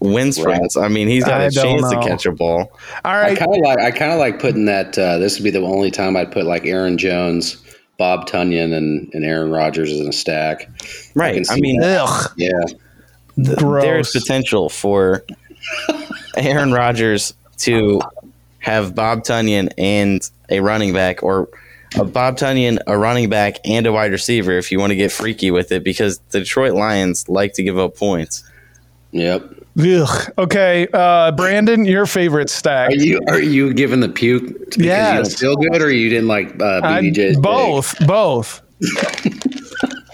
wind 0.00 0.34
sprints. 0.34 0.76
I 0.76 0.88
mean, 0.88 1.08
he's 1.08 1.24
got 1.24 1.40
I 1.40 1.44
a 1.44 1.50
chance 1.50 1.82
know. 1.82 2.00
to 2.00 2.08
catch 2.08 2.26
a 2.26 2.32
ball. 2.32 2.70
All 3.04 3.14
right. 3.14 3.32
I 3.32 3.34
kind 3.34 3.54
of 3.54 3.60
like 3.60 3.78
I 3.78 3.90
kind 3.90 4.12
of 4.12 4.18
like 4.18 4.38
putting 4.40 4.66
that. 4.66 4.98
Uh, 4.98 5.18
this 5.18 5.38
would 5.38 5.44
be 5.44 5.50
the 5.50 5.60
only 5.60 5.90
time 5.90 6.16
I'd 6.16 6.32
put 6.32 6.44
like 6.46 6.66
Aaron 6.66 6.98
Jones, 6.98 7.56
Bob 7.98 8.28
Tonyan, 8.28 8.72
and, 8.74 9.12
and 9.12 9.24
Aaron 9.24 9.50
Rodgers 9.50 9.92
in 9.98 10.08
a 10.08 10.12
stack. 10.12 10.68
Right. 11.14 11.34
can 11.34 11.44
I, 11.50 11.60
mean, 11.60 11.82
Ugh, 11.82 12.30
Yeah, 12.36 12.50
gross. 13.56 13.82
there's 13.84 14.10
potential 14.12 14.68
for 14.68 15.24
Aaron 16.36 16.72
Rodgers 16.72 17.34
to 17.58 18.00
have 18.60 18.94
Bob 18.94 19.24
Tonyan 19.24 19.72
and 19.78 20.28
a 20.48 20.60
running 20.60 20.92
back, 20.92 21.22
or 21.22 21.48
a 21.96 22.04
Bob 22.04 22.36
Tonyan, 22.36 22.78
a 22.86 22.96
running 22.98 23.28
back, 23.28 23.56
and 23.64 23.86
a 23.86 23.92
wide 23.92 24.12
receiver 24.12 24.52
if 24.52 24.70
you 24.70 24.78
want 24.78 24.90
to 24.90 24.96
get 24.96 25.10
freaky 25.10 25.50
with 25.50 25.72
it, 25.72 25.82
because 25.82 26.18
the 26.30 26.40
Detroit 26.40 26.74
Lions 26.74 27.28
like 27.28 27.54
to 27.54 27.62
give 27.62 27.78
up 27.78 27.96
points. 27.96 28.44
yep. 29.10 29.42
Ugh. 29.78 30.32
Okay, 30.38 30.88
uh, 30.92 31.32
Brandon, 31.32 31.84
your 31.84 32.06
favorite 32.06 32.50
stack? 32.50 32.90
Are 32.90 32.94
you 32.94 33.20
are 33.28 33.40
you 33.40 33.72
giving 33.72 34.00
the 34.00 34.08
puke 34.08 34.70
because 34.70 34.76
you 34.78 34.86
don't 34.86 35.38
feel 35.38 35.56
good, 35.56 35.82
or 35.82 35.90
you 35.90 36.08
didn't 36.08 36.28
like 36.28 36.60
uh, 36.60 36.80
I- 36.82 37.00
BDJ's? 37.02 37.36
pick? 37.36 37.42
both, 37.42 38.06
both. 38.06 38.62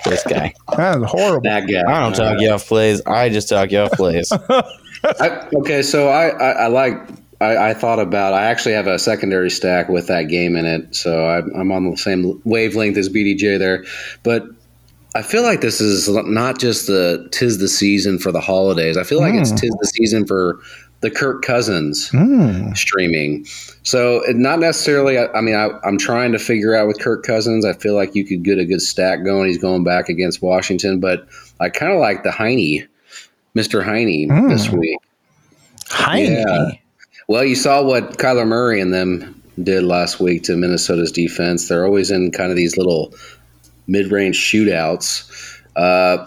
This 0.04 0.22
guy. 0.24 0.52
That 0.76 0.98
is 0.98 1.04
horrible. 1.10 1.40
That 1.44 1.60
guy. 1.66 1.80
I 1.90 2.00
don't 2.00 2.14
talk 2.14 2.38
you 2.38 2.50
off 2.50 2.66
plays. 2.66 3.00
I 3.06 3.30
just 3.30 3.48
talk 3.48 3.70
you 3.72 3.78
off 3.78 3.92
plays. 3.92 4.30
I, 5.02 5.48
okay, 5.54 5.80
so 5.82 6.08
I, 6.08 6.28
I, 6.28 6.50
I 6.50 6.66
like. 6.66 6.94
I, 7.40 7.70
I 7.70 7.74
thought 7.74 7.98
about. 7.98 8.34
I 8.34 8.44
actually 8.44 8.74
have 8.74 8.86
a 8.86 8.98
secondary 8.98 9.50
stack 9.50 9.88
with 9.88 10.08
that 10.08 10.24
game 10.24 10.56
in 10.56 10.66
it, 10.66 10.94
so 10.94 11.26
I'm, 11.26 11.50
I'm 11.54 11.72
on 11.72 11.90
the 11.90 11.96
same 11.96 12.40
wavelength 12.44 12.98
as 12.98 13.08
BDJ 13.08 13.58
there. 13.58 13.84
But 14.22 14.44
I 15.14 15.22
feel 15.22 15.42
like 15.42 15.60
this 15.60 15.80
is 15.80 16.08
not 16.08 16.58
just 16.58 16.88
the 16.88 17.28
tis 17.30 17.58
the 17.58 17.68
season 17.68 18.18
for 18.18 18.32
the 18.32 18.40
holidays. 18.40 18.96
I 18.96 19.04
feel 19.04 19.20
like 19.20 19.34
it's 19.34 19.50
hmm. 19.50 19.56
tis 19.56 19.70
the 19.70 19.86
season 19.86 20.26
for 20.26 20.60
the 21.00 21.10
Kirk 21.10 21.42
Cousins 21.42 22.08
hmm. 22.08 22.72
streaming. 22.72 23.44
So 23.84 24.22
not 24.30 24.58
necessarily. 24.58 25.18
I, 25.18 25.26
I 25.28 25.40
mean, 25.40 25.54
I, 25.54 25.68
I'm 25.84 25.98
trying 25.98 26.32
to 26.32 26.38
figure 26.38 26.74
out 26.74 26.88
with 26.88 26.98
Kirk 26.98 27.24
Cousins. 27.24 27.64
I 27.64 27.74
feel 27.74 27.94
like 27.94 28.14
you 28.14 28.24
could 28.24 28.42
get 28.42 28.58
a 28.58 28.64
good 28.64 28.82
stack 28.82 29.24
going. 29.24 29.48
He's 29.48 29.58
going 29.58 29.84
back 29.84 30.08
against 30.08 30.42
Washington, 30.42 30.98
but 30.98 31.28
I 31.60 31.68
kind 31.68 31.92
of 31.92 32.00
like 32.00 32.24
the 32.24 32.32
Heine, 32.32 32.88
Mr. 33.54 33.84
Heine 33.84 34.28
hmm. 34.28 34.48
this 34.48 34.68
week. 34.68 34.98
Heine. 35.88 36.32
Yeah. 36.32 36.70
Well, 37.28 37.44
you 37.44 37.54
saw 37.54 37.82
what 37.82 38.18
Kyler 38.18 38.46
Murray 38.46 38.80
and 38.80 38.92
them 38.92 39.42
did 39.62 39.84
last 39.84 40.20
week 40.20 40.42
to 40.44 40.56
Minnesota's 40.56 41.12
defense. 41.12 41.68
They're 41.68 41.84
always 41.84 42.10
in 42.10 42.32
kind 42.32 42.50
of 42.50 42.56
these 42.56 42.76
little 42.76 43.14
mid-range 43.86 44.36
shootouts. 44.36 45.60
Uh, 45.76 46.26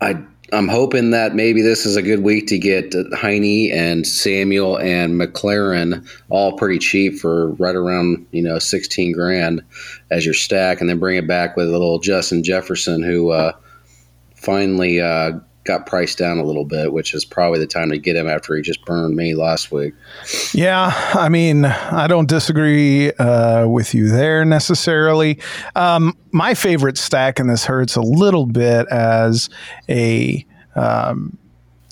I 0.00 0.22
I'm 0.52 0.68
hoping 0.68 1.10
that 1.10 1.34
maybe 1.34 1.60
this 1.60 1.84
is 1.84 1.96
a 1.96 2.02
good 2.02 2.20
week 2.20 2.46
to 2.48 2.58
get 2.58 2.94
Heine 3.14 3.72
and 3.72 4.06
Samuel 4.06 4.78
and 4.78 5.20
McLaurin 5.20 6.08
all 6.28 6.56
pretty 6.56 6.78
cheap 6.78 7.18
for 7.18 7.50
right 7.54 7.74
around 7.74 8.26
you 8.30 8.42
know 8.42 8.58
16 8.58 9.12
grand 9.12 9.62
as 10.10 10.24
your 10.24 10.34
stack, 10.34 10.80
and 10.80 10.88
then 10.88 10.98
bring 10.98 11.16
it 11.16 11.26
back 11.26 11.56
with 11.56 11.68
a 11.68 11.72
little 11.72 11.98
Justin 11.98 12.44
Jefferson 12.44 13.02
who 13.02 13.30
uh, 13.30 13.52
finally 14.36 15.00
uh, 15.00 15.32
got 15.66 15.86
priced 15.86 16.18
down 16.18 16.38
a 16.38 16.44
little 16.44 16.64
bit, 16.64 16.92
which 16.92 17.14
is 17.14 17.24
probably 17.24 17.58
the 17.58 17.66
time 17.66 17.90
to 17.90 17.98
get 17.98 18.16
him 18.16 18.28
after 18.28 18.54
he 18.54 18.62
just 18.62 18.84
burned 18.84 19.16
me 19.16 19.34
last 19.34 19.70
week. 19.72 19.94
Yeah, 20.52 20.92
I 21.14 21.28
mean, 21.28 21.64
I 21.64 22.06
don't 22.06 22.28
disagree 22.28 23.12
uh, 23.12 23.66
with 23.66 23.94
you 23.94 24.08
there 24.08 24.44
necessarily. 24.44 25.40
Um, 25.74 26.16
my 26.32 26.54
favorite 26.54 26.98
stack, 26.98 27.38
and 27.38 27.50
this 27.50 27.64
hurts 27.64 27.96
a 27.96 28.02
little 28.02 28.46
bit 28.46 28.86
as 28.88 29.50
a. 29.88 30.46
Um, 30.74 31.38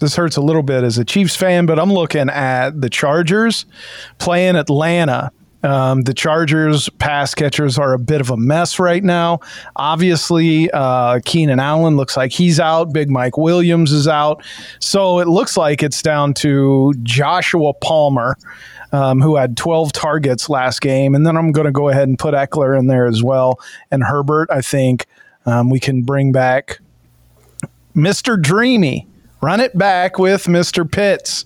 this 0.01 0.17
hurts 0.17 0.37
a 0.37 0.43
little 0.43 0.63
bit 0.63 0.85
as 0.85 0.99
a 0.99 1.05
Chiefs 1.05 1.37
fan, 1.37 1.67
but 1.67 1.79
I'm 1.79 1.93
looking 1.93 2.29
at 2.29 2.81
the 2.81 2.91
Chargers 2.91 3.65
playing 4.19 4.57
Atlanta. 4.57 5.31
Um, 5.65 6.03
the 6.03 6.13
Chargers 6.13 6.91
pass 6.99 7.35
catchers 7.35 7.79
are 7.79 7.95
a 7.95 7.99
bit 7.99 8.21
of 8.21 8.31
a 8.31 8.37
mess 8.37 8.79
right 8.79 9.03
now. 9.03 9.41
Obviously, 9.77 10.71
uh, 10.73 11.21
Keenan 11.25 11.59
Allen 11.59 11.97
looks 11.97 12.17
like 12.17 12.33
he's 12.33 12.61
out. 12.61 12.93
Big 12.93 13.11
Mike 13.11 13.39
Williams 13.39 13.91
is 13.91 14.07
out. 14.07 14.45
So 14.79 15.19
it 15.21 15.27
looks 15.27 15.57
like 15.57 15.83
it's 15.83 16.03
down 16.03 16.35
to 16.35 16.93
Joshua 17.03 17.73
Palmer, 17.73 18.37
um, 18.93 19.23
who 19.23 19.37
had 19.37 19.57
12 19.57 19.93
targets 19.93 20.51
last 20.51 20.83
game. 20.83 21.15
And 21.15 21.27
then 21.27 21.37
I'm 21.37 21.51
going 21.51 21.67
to 21.67 21.73
go 21.73 21.89
ahead 21.89 22.09
and 22.09 22.19
put 22.19 22.35
Ekeler 22.35 22.79
in 22.79 22.87
there 22.87 23.07
as 23.07 23.23
well. 23.23 23.59
And 23.91 24.05
Herbert, 24.05 24.51
I 24.51 24.61
think 24.61 25.07
um, 25.47 25.71
we 25.71 25.81
can 25.81 26.03
bring 26.03 26.31
back 26.31 26.79
Mr. 27.97 28.41
Dreamy. 28.41 29.07
Run 29.45 29.61
it 29.61 29.77
back 29.77 30.19
with 30.19 30.45
Mr. 30.45 30.91
Pitts, 30.91 31.45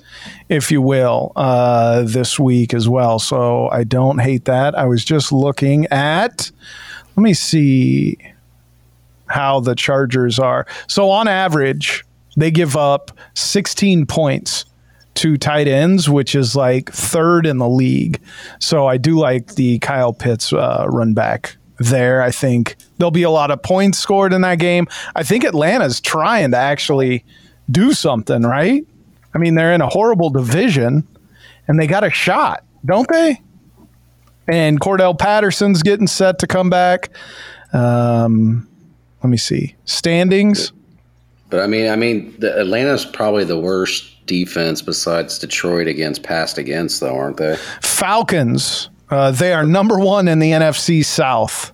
if 0.49 0.71
you 0.71 0.81
will, 0.81 1.33
uh, 1.35 2.03
this 2.03 2.39
week 2.39 2.73
as 2.73 2.89
well. 2.89 3.19
So 3.19 3.69
I 3.71 3.83
don't 3.83 4.21
hate 4.21 4.45
that. 4.45 4.79
I 4.79 4.85
was 4.85 5.05
just 5.05 5.33
looking 5.33 5.85
at, 5.87 6.53
let 7.17 7.23
me 7.25 7.35
see 7.35 8.17
how 9.27 9.59
the 9.59 9.75
Chargers 9.75 10.39
are. 10.39 10.65
So 10.87 11.11
on 11.11 11.27
average, 11.27 12.05
they 12.37 12.53
give 12.53 12.77
up 12.77 13.11
16 13.35 14.07
points 14.07 14.65
to 15.15 15.37
tight 15.37 15.67
ends, 15.67 16.09
which 16.09 16.37
is 16.37 16.55
like 16.55 16.93
third 16.93 17.47
in 17.47 17.59
the 17.59 17.69
league. 17.69 18.21
So 18.61 18.87
I 18.87 18.97
do 18.97 19.19
like 19.19 19.57
the 19.57 19.81
Kyle 19.81 20.13
Pitts 20.13 20.53
uh, 20.53 20.87
run 20.89 21.15
back 21.15 21.57
there. 21.81 22.23
I 22.23 22.31
think 22.31 22.77
there'll 22.99 23.11
be 23.11 23.25
a 23.25 23.31
lot 23.31 23.51
of 23.51 23.61
points 23.61 23.99
scored 23.99 24.33
in 24.33 24.43
that 24.43 24.61
game. 24.61 24.87
I 25.17 25.25
think 25.25 25.43
Atlanta's 25.43 26.01
trying 26.01 26.53
to 26.53 26.57
actually 26.57 27.25
do 27.71 27.93
something, 27.93 28.43
right? 28.43 28.87
I 29.35 29.39
mean, 29.39 29.55
they're 29.55 29.73
in 29.73 29.81
a 29.81 29.89
horrible 29.89 30.31
division 30.31 31.07
and 31.67 31.79
they 31.79 31.87
got 31.87 32.05
a 32.05 32.11
shot, 32.11 32.65
don't 32.85 33.09
they? 33.09 33.41
And 34.49 34.81
Cordell 34.81 35.19
Patterson's 35.19 35.83
getting 35.83 36.07
set 36.07 36.39
to 36.39 36.47
come 36.47 36.71
back. 36.71 37.11
Um, 37.73 38.67
let 39.23 39.31
me 39.31 39.37
see 39.37 39.77
standings. 39.85 40.73
But 41.51 41.61
I 41.61 41.67
mean, 41.67 41.91
I 41.91 41.97
mean, 41.97 42.35
the, 42.39 42.59
Atlanta's 42.59 43.05
probably 43.05 43.45
the 43.45 43.59
worst 43.59 44.27
defense 44.27 44.83
besides 44.83 45.39
Detroit 45.39 45.87
against 45.87 46.23
past 46.23 46.59
against, 46.59 47.01
though, 47.01 47.17
aren't 47.17 47.39
they? 47.39 47.57
Falcons. 47.83 48.91
Uh, 49.11 49.31
they 49.31 49.53
are 49.55 49.65
number 49.65 49.99
one 49.99 50.29
in 50.29 50.39
the 50.39 50.51
NFC 50.53 51.05
South. 51.05 51.73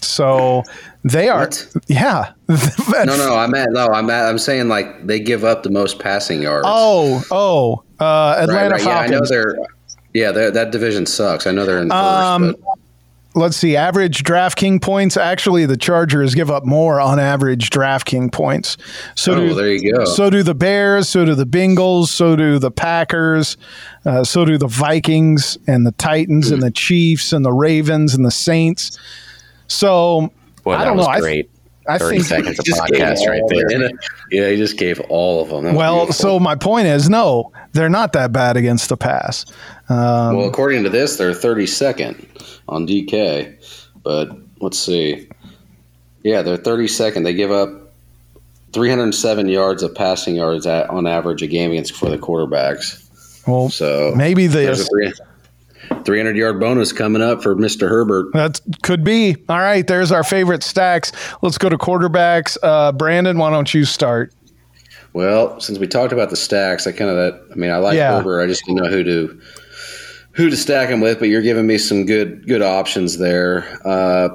So 0.00 0.62
they 1.10 1.28
are, 1.28 1.40
What? 1.40 1.66
yeah. 1.86 2.32
No, 2.48 3.16
no, 3.16 3.36
I'm 3.36 3.54
at 3.54 3.68
no, 3.70 3.86
I'm 3.88 4.08
at, 4.10 4.26
I'm 4.26 4.38
saying 4.38 4.68
like 4.68 5.06
they 5.06 5.20
give 5.20 5.44
up 5.44 5.62
the 5.62 5.70
most 5.70 5.98
passing 5.98 6.42
yards. 6.42 6.66
Oh, 6.68 7.22
oh, 7.30 7.82
uh, 8.00 8.36
Right, 8.38 8.42
Atlanta 8.44 8.74
right. 8.74 8.84
Yeah, 8.84 8.98
I 8.98 9.06
know 9.08 9.20
they're. 9.28 9.56
Yeah, 10.14 10.32
they're, 10.32 10.50
that 10.50 10.70
division 10.72 11.04
sucks. 11.06 11.46
I 11.46 11.52
know 11.52 11.66
they're 11.66 11.78
in 11.82 11.90
first, 11.90 11.94
Um, 11.94 12.56
but 12.64 12.78
Let's 13.34 13.56
see, 13.56 13.76
average 13.76 14.24
DraftKings 14.24 14.82
points. 14.82 15.16
Actually, 15.16 15.64
the 15.66 15.76
Chargers 15.76 16.34
give 16.34 16.50
up 16.50 16.64
more 16.64 16.98
on 17.00 17.20
average 17.20 17.70
DraftKings 17.70 18.32
points. 18.32 18.76
So 19.14 19.34
oh, 19.34 19.36
do, 19.36 19.54
there 19.54 19.72
you 19.72 19.92
go. 19.94 20.04
So 20.06 20.28
do 20.28 20.42
the 20.42 20.54
Bears, 20.54 21.08
so 21.08 21.24
do 21.24 21.34
the 21.36 21.44
Bengals, 21.46 22.08
so 22.08 22.34
do 22.34 22.58
the 22.58 22.70
Packers, 22.72 23.56
uh, 24.06 24.24
so 24.24 24.44
do 24.44 24.58
the 24.58 24.66
Vikings 24.66 25.56
and 25.68 25.86
the 25.86 25.92
Titans 25.92 26.50
and 26.50 26.62
the 26.62 26.70
Chiefs 26.72 27.32
and 27.32 27.44
the 27.44 27.52
Ravens 27.52 28.14
and 28.14 28.24
the 28.24 28.30
Saints. 28.30 28.98
So 29.68 30.32
Boy, 30.68 30.74
I 30.74 30.78
that 30.78 30.84
don't 30.84 30.96
was 30.98 31.06
know. 31.06 31.12
I- 31.12 31.20
great. 31.20 31.50
I 31.90 31.96
30 31.96 32.16
think 32.16 32.26
seconds 32.28 32.58
of 32.58 32.64
podcast 32.66 33.26
right 33.26 33.40
there. 33.48 33.90
Yeah, 34.30 34.50
he 34.50 34.56
just 34.58 34.76
gave 34.76 35.00
all 35.08 35.40
of 35.42 35.48
them. 35.48 35.64
That 35.64 35.74
well, 35.74 36.12
so 36.12 36.38
my 36.38 36.54
point 36.54 36.86
is 36.86 37.08
no, 37.08 37.50
they're 37.72 37.88
not 37.88 38.12
that 38.12 38.30
bad 38.30 38.58
against 38.58 38.90
the 38.90 38.98
pass. 38.98 39.46
Um, 39.88 40.36
well, 40.36 40.46
according 40.46 40.82
to 40.84 40.90
this, 40.90 41.16
they're 41.16 41.30
32nd 41.32 42.26
on 42.68 42.86
DK. 42.86 43.54
But 44.04 44.28
let's 44.60 44.78
see. 44.78 45.30
Yeah, 46.24 46.42
they're 46.42 46.58
32nd. 46.58 47.24
They 47.24 47.32
give 47.32 47.50
up 47.50 47.70
307 48.74 49.48
yards 49.48 49.82
of 49.82 49.94
passing 49.94 50.36
yards 50.36 50.66
at, 50.66 50.90
on 50.90 51.06
average 51.06 51.40
a 51.40 51.46
game 51.46 51.70
against 51.70 51.94
for 51.96 52.10
the 52.10 52.18
quarterbacks. 52.18 53.02
well, 53.46 53.70
So 53.70 54.12
maybe 54.14 54.46
the 54.46 54.66
300 56.04 56.36
yard 56.36 56.60
bonus 56.60 56.92
coming 56.92 57.22
up 57.22 57.42
for 57.42 57.54
Mr. 57.56 57.88
Herbert. 57.88 58.32
that 58.34 58.60
could 58.82 59.04
be 59.04 59.36
all 59.48 59.58
right. 59.58 59.86
There's 59.86 60.12
our 60.12 60.24
favorite 60.24 60.62
stacks. 60.62 61.12
Let's 61.42 61.58
go 61.58 61.68
to 61.68 61.78
quarterbacks. 61.78 62.56
Uh, 62.62 62.92
Brandon, 62.92 63.38
why 63.38 63.50
don't 63.50 63.72
you 63.72 63.84
start? 63.84 64.32
Well, 65.14 65.58
since 65.60 65.78
we 65.78 65.86
talked 65.86 66.12
about 66.12 66.30
the 66.30 66.36
stacks, 66.36 66.86
I 66.86 66.92
kind 66.92 67.10
of 67.10 67.16
that. 67.16 67.40
I 67.52 67.54
mean, 67.56 67.70
I 67.70 67.78
like 67.78 67.96
Yeah. 67.96 68.16
Herbert. 68.16 68.42
I 68.42 68.46
just 68.46 68.64
didn't 68.66 68.82
know 68.82 68.90
who 68.90 69.02
to 69.04 69.40
who 70.32 70.50
to 70.50 70.56
stack 70.56 70.88
him 70.90 71.00
with. 71.00 71.18
But 71.18 71.28
you're 71.28 71.42
giving 71.42 71.66
me 71.66 71.78
some 71.78 72.04
good 72.06 72.46
good 72.46 72.62
options 72.62 73.18
there. 73.18 73.66
Uh, 73.86 74.28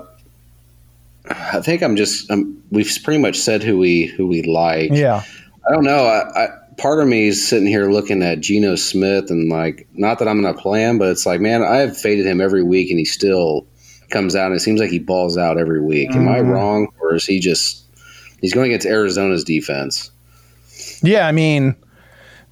I 1.29 1.61
think 1.61 1.81
I'm 1.83 1.95
just. 1.95 2.29
I'm, 2.31 2.61
we've 2.71 2.91
pretty 3.03 3.21
much 3.21 3.37
said 3.37 3.63
who 3.63 3.77
we 3.77 4.07
who 4.07 4.27
we 4.27 4.41
like. 4.43 4.89
Yeah, 4.91 5.23
I 5.69 5.71
don't 5.73 5.85
know. 5.85 6.05
I, 6.05 6.43
I 6.45 6.47
part 6.77 6.99
of 6.99 7.07
me 7.07 7.27
is 7.27 7.47
sitting 7.47 7.67
here 7.67 7.89
looking 7.91 8.21
at 8.23 8.39
Geno 8.41 8.75
Smith 8.75 9.29
and 9.29 9.49
like, 9.49 9.87
not 9.93 10.19
that 10.19 10.27
I'm 10.27 10.41
going 10.41 10.53
to 10.53 10.61
play 10.61 10.81
him, 10.81 10.97
but 10.97 11.09
it's 11.09 11.25
like, 11.25 11.39
man, 11.41 11.61
I 11.63 11.77
have 11.77 11.97
faded 11.97 12.25
him 12.25 12.41
every 12.41 12.63
week, 12.63 12.89
and 12.89 12.99
he 12.99 13.05
still 13.05 13.65
comes 14.09 14.35
out. 14.35 14.47
and 14.47 14.55
It 14.55 14.59
seems 14.61 14.79
like 14.79 14.89
he 14.89 14.99
balls 14.99 15.37
out 15.37 15.57
every 15.57 15.81
week. 15.81 16.11
Am 16.15 16.27
I 16.27 16.39
Mhm. 16.39 16.49
wrong, 16.49 16.87
or 17.01 17.15
is 17.15 17.25
he 17.25 17.39
just? 17.39 17.81
He's 18.41 18.53
going 18.53 18.67
against 18.71 18.85
Arizona's 18.87 19.43
defense. 19.43 20.11
yeah. 21.01 21.27
I 21.27 21.31
mean, 21.31 21.75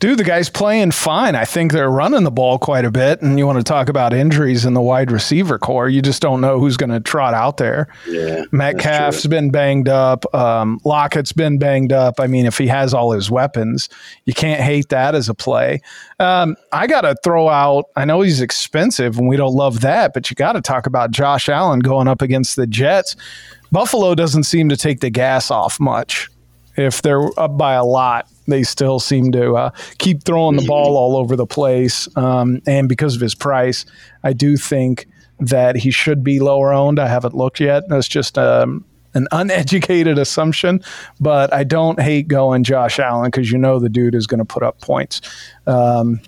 dude, 0.02 0.18
the 0.18 0.24
guy's 0.24 0.50
playing 0.50 0.92
fine. 0.92 1.36
I 1.36 1.46
think 1.46 1.72
they're 1.72 1.90
running 1.90 2.24
the 2.24 2.32
ball 2.32 2.60
quite 2.60 2.84
a 2.84 2.92
bit. 2.92 3.22
And 3.22 3.38
you 3.38 3.46
want 3.46 3.60
to 3.60 3.64
talk 3.64 3.88
about 3.88 4.14
injuries 4.14 4.66
in 4.66 4.74
the 4.74 4.82
wide 4.82 5.12
receiver 5.12 5.58
corps? 5.58 5.88
You 5.88 6.02
just 6.02 6.22
don't 6.22 6.42
know 6.42 6.60
who's 6.60 6.76
going 6.76 6.90
to 6.90 7.00
trot 7.00 7.34
out 7.34 7.58
there. 7.58 7.88
Yeah, 8.08 8.44
Metcalf's 8.52 9.28
been 9.28 9.52
banged 9.52 9.88
up. 9.88 10.26
Um, 10.36 10.82
Lockett's 10.84 11.32
been 11.32 11.60
banged 11.60 11.94
up. 11.94 12.20
I 12.20 12.28
mean, 12.28 12.46
if 12.46 12.58
he 12.58 12.68
has 12.68 12.94
all 12.94 13.12
his 13.12 13.30
weapons, 13.30 13.88
you 14.26 14.34
can't 14.34 14.60
hate 14.60 14.90
that 14.90 15.14
as 15.14 15.30
a 15.30 15.36
play. 15.36 15.82
Um, 16.20 16.58
I 16.72 16.88
got 16.88 17.02
to 17.02 17.16
throw 17.24 17.48
out, 17.48 17.86
I 17.96 18.04
know 18.04 18.22
he's 18.22 18.42
expensive 18.42 19.20
and 19.20 19.28
we 19.28 19.38
don't 19.38 19.54
love 19.54 19.82
that, 19.82 20.14
but 20.14 20.30
you 20.30 20.36
got 20.36 20.54
to 20.54 20.62
talk 20.62 20.88
about 20.88 21.12
Josh 21.12 21.48
Allen 21.48 21.80
going 21.80 22.08
up 22.08 22.24
against 22.24 22.56
the 22.56 22.66
Jets. 22.66 23.16
Buffalo 23.72 24.16
doesn't 24.16 24.44
seem 24.44 24.68
to 24.70 24.78
take 24.78 25.00
the 25.00 25.12
gas 25.12 25.52
off 25.52 25.80
much 25.80 26.28
if 26.76 27.04
they're 27.04 27.28
up 27.40 27.58
by 27.58 27.74
a 27.74 27.86
lot. 27.86 28.28
They 28.48 28.64
still 28.64 29.00
seem 29.00 29.32
to 29.32 29.56
uh, 29.56 29.70
keep 29.98 30.24
throwing 30.24 30.56
the 30.58 30.66
ball 30.66 30.98
all 30.98 31.16
over 31.18 31.36
the 31.36 31.46
place. 31.46 32.08
Um, 32.18 32.62
and 32.66 32.90
because 32.90 33.16
of 33.16 33.22
his 33.22 33.36
price, 33.36 33.86
I 34.24 34.34
do 34.34 34.58
think 34.58 35.08
that 35.40 35.76
he 35.76 35.92
should 35.92 36.24
be 36.24 36.40
lower 36.40 36.74
owned. 36.74 37.00
I 37.00 37.08
haven't 37.08 37.36
looked 37.36 37.60
yet. 37.60 37.88
That's 37.90 38.08
just 38.08 38.38
um, 38.38 38.86
an 39.14 39.28
uneducated 39.32 40.18
assumption, 40.18 40.82
but 41.20 41.54
I 41.54 41.64
don't 41.64 42.00
hate 42.00 42.28
going 42.28 42.64
Josh 42.64 43.00
Allen 43.00 43.30
because 43.32 43.52
you 43.52 43.58
know 43.58 43.80
the 43.80 43.90
dude 43.90 44.16
is 44.16 44.28
going 44.28 44.40
to 44.40 44.46
put 44.46 44.64
up 44.64 44.80
points. 44.82 45.22
Um, 45.68 46.20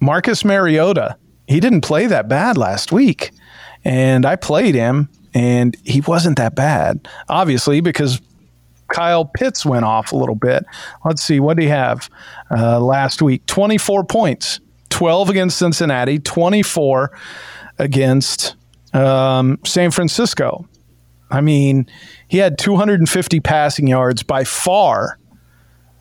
Marcus 0.00 0.44
Mariota, 0.44 1.16
he 1.46 1.60
didn't 1.60 1.82
play 1.82 2.06
that 2.06 2.28
bad 2.28 2.56
last 2.56 2.92
week, 2.92 3.32
and 3.84 4.24
I 4.24 4.36
played 4.36 4.74
him, 4.74 5.08
and 5.34 5.76
he 5.84 6.00
wasn't 6.00 6.38
that 6.38 6.54
bad, 6.54 7.08
obviously, 7.28 7.80
because 7.80 8.20
Kyle 8.90 9.24
Pitts 9.24 9.64
went 9.64 9.84
off 9.84 10.12
a 10.12 10.16
little 10.16 10.34
bit. 10.34 10.64
Let's 11.04 11.22
see, 11.22 11.40
what 11.40 11.56
did 11.56 11.64
he 11.64 11.68
have 11.68 12.10
uh, 12.50 12.80
last 12.80 13.22
week? 13.22 13.46
24 13.46 14.04
points, 14.04 14.60
12 14.90 15.30
against 15.30 15.58
Cincinnati, 15.58 16.18
24 16.18 17.10
against 17.78 18.56
um, 18.92 19.58
San 19.64 19.90
Francisco. 19.90 20.68
I 21.30 21.40
mean, 21.40 21.86
he 22.28 22.38
had 22.38 22.58
250 22.58 23.40
passing 23.40 23.86
yards 23.86 24.22
by 24.22 24.44
far. 24.44 25.18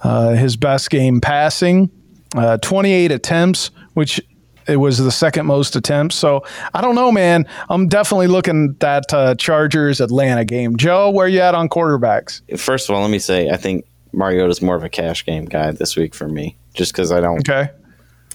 Uh, 0.02 0.30
his 0.30 0.56
best 0.56 0.90
game 0.90 1.20
passing, 1.20 1.92
uh, 2.34 2.58
28 2.58 3.12
attempts, 3.12 3.70
which 3.96 4.22
it 4.70 4.78
was 4.78 4.98
the 4.98 5.12
second 5.12 5.46
most 5.46 5.76
attempts. 5.76 6.16
So 6.16 6.44
I 6.74 6.82
don't 6.82 6.96
know, 6.96 7.12
man. 7.12 7.46
I'm 7.70 7.88
definitely 7.88 8.28
looking 8.28 8.70
at 8.70 8.80
that 8.80 9.14
uh, 9.14 9.36
Chargers 9.36 10.00
Atlanta 10.02 10.46
game. 10.46 10.78
Joe, 10.78 11.10
where 11.10 11.28
you 11.28 11.40
at 11.40 11.56
on 11.56 11.70
quarterbacks? 11.70 12.42
First 12.60 12.90
of 12.90 12.96
all, 12.96 13.02
let 13.02 13.12
me 13.12 13.20
say 13.20 13.50
I 13.50 13.58
think 13.58 13.86
Mariota's 14.14 14.62
more 14.62 14.76
of 14.76 14.84
a 14.84 14.90
cash 14.90 15.26
game 15.26 15.46
guy 15.46 15.72
this 15.72 15.96
week 15.96 16.14
for 16.16 16.28
me, 16.28 16.56
just 16.74 16.92
because 16.94 17.12
I 17.12 17.20
don't 17.20 17.40
Okay. 17.40 17.70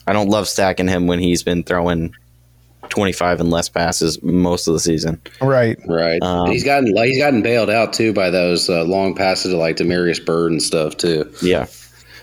I 0.07 0.13
don't 0.13 0.29
love 0.29 0.49
stacking 0.49 0.89
him 0.89 1.07
when 1.07 1.19
he's 1.19 1.43
been 1.43 1.63
throwing 1.63 2.15
25 2.91 3.41
and 3.41 3.51
less 3.51 3.69
passes 3.69 4.23
most 4.23 4.69
of 4.69 4.75
the 4.75 4.81
season. 4.81 5.21
Right. 5.41 5.79
Right. 5.87 6.23
Um, 6.23 6.51
he's 6.51 6.65
gotten 6.65 6.95
he's 6.97 7.19
gotten 7.19 7.43
bailed 7.43 7.71
out 7.71 7.93
too 7.93 8.13
by 8.13 8.31
those 8.31 8.69
uh, 8.69 8.85
long 8.85 9.15
passes 9.15 9.53
to 9.53 9.57
like 9.57 9.77
Damiere 9.77 10.15
Byrd 10.25 10.53
and 10.53 10.63
stuff 10.63 10.97
too. 10.97 11.31
Yeah. 11.43 11.67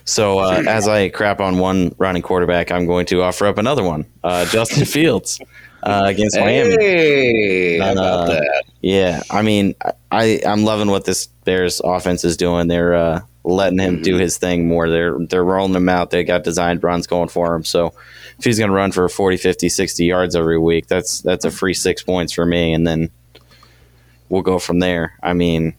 So 0.06 0.40
uh, 0.40 0.64
as 0.68 0.88
I 0.88 1.10
crap 1.10 1.40
on 1.40 1.58
one 1.58 1.96
running 1.98 2.22
quarterback, 2.22 2.72
I'm 2.72 2.86
going 2.86 3.06
to 3.08 3.22
offer 3.22 3.46
up 3.46 3.58
another 3.58 3.84
one, 3.84 4.06
uh, 4.24 4.46
Justin 4.52 4.86
Fields 4.86 5.40
uh, 5.84 6.04
against 6.06 6.38
Miami. 6.38 6.72
Hey, 6.72 7.80
And, 7.80 8.00
about 8.00 8.20
uh, 8.20 8.26
that? 8.28 8.64
Yeah, 8.82 9.22
I 9.30 9.42
mean, 9.42 9.76
I 10.12 10.42
I'm 10.46 10.64
loving 10.64 10.90
what 10.90 11.06
this 11.06 11.28
Bears 11.28 11.82
offense 11.84 12.24
is 12.24 12.38
doing. 12.38 12.68
They're 12.68 12.94
uh, 12.94 13.22
letting 13.44 13.80
him 13.80 14.02
do 14.02 14.18
his 14.18 14.38
thing 14.38 14.68
more. 14.68 14.90
They're 14.90 15.18
they're 15.20 15.44
rolling 15.44 15.76
him 15.76 15.90
out. 15.90 16.12
They 16.12 16.24
got 16.24 16.44
designed 16.44 16.84
runs 16.84 17.08
going 17.08 17.30
for 17.30 17.56
him. 17.56 17.64
So 17.64 17.94
if 18.38 18.46
he's 18.46 18.58
going 18.58 18.70
to 18.70 18.76
run 18.76 18.92
for 18.92 19.08
40, 19.08 19.38
50, 19.38 19.70
60 19.70 20.06
yards 20.06 20.36
every 20.36 20.58
week, 20.58 20.88
that's 20.88 21.22
that's 21.22 21.46
a 21.46 21.52
free 21.52 21.74
six 21.74 22.02
points 22.02 22.34
for 22.34 22.46
me, 22.46 22.74
and 22.74 22.86
then 22.88 23.10
we'll 24.30 24.42
go 24.42 24.60
from 24.60 24.80
there. 24.80 25.18
I 25.22 25.34
mean, 25.34 25.76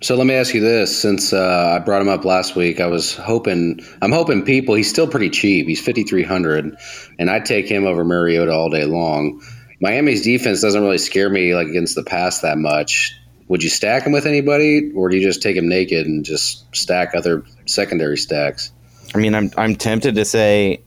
So 0.00 0.14
let 0.14 0.26
me 0.26 0.34
ask 0.34 0.54
you 0.54 0.60
this: 0.60 0.96
since 0.96 1.32
uh, 1.32 1.76
I 1.76 1.84
brought 1.84 2.00
him 2.00 2.08
up 2.08 2.24
last 2.24 2.54
week, 2.54 2.80
I 2.80 2.86
was 2.86 3.16
hoping 3.16 3.80
I'm 4.00 4.12
hoping 4.12 4.44
people. 4.44 4.74
He's 4.74 4.88
still 4.88 5.08
pretty 5.08 5.30
cheap. 5.30 5.66
He's 5.66 5.84
5300, 5.84 6.76
and 7.18 7.30
I'd 7.30 7.44
take 7.44 7.68
him 7.68 7.84
over 7.84 8.04
Mariota 8.04 8.52
all 8.52 8.70
day 8.70 8.84
long. 8.84 9.42
Miami's 9.80 10.22
defense 10.22 10.60
doesn't 10.60 10.82
really 10.82 10.98
scare 10.98 11.30
me 11.30 11.54
like 11.54 11.68
against 11.68 11.94
the 11.94 12.04
pass 12.04 12.40
that 12.40 12.58
much. 12.58 13.14
Would 13.48 13.62
you 13.62 13.70
stack 13.70 14.04
him 14.04 14.12
with 14.12 14.26
anybody, 14.26 14.92
or 14.92 15.08
do 15.08 15.16
you 15.16 15.22
just 15.22 15.42
take 15.42 15.56
him 15.56 15.68
naked 15.68 16.06
and 16.06 16.24
just 16.24 16.64
stack 16.76 17.14
other 17.14 17.44
secondary 17.66 18.18
stacks? 18.18 18.72
I 19.14 19.18
mean, 19.18 19.34
I'm 19.34 19.50
I'm 19.56 19.74
tempted 19.74 20.14
to 20.14 20.24
say 20.24 20.80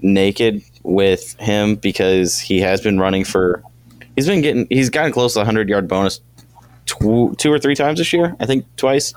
naked 0.00 0.62
with 0.82 1.38
him 1.38 1.76
because 1.76 2.40
he 2.40 2.60
has 2.60 2.80
been 2.80 2.98
running 2.98 3.24
for. 3.24 3.62
He's 4.16 4.26
been 4.26 4.40
getting. 4.40 4.66
He's 4.68 4.90
gotten 4.90 5.12
close 5.12 5.34
to 5.34 5.42
a 5.42 5.44
hundred 5.44 5.68
yard 5.68 5.86
bonus 5.86 6.20
two, 6.86 7.34
two 7.38 7.52
or 7.52 7.58
three 7.58 7.74
times 7.74 7.98
this 7.98 8.12
year. 8.12 8.36
I 8.40 8.46
think 8.46 8.64
twice. 8.76 9.14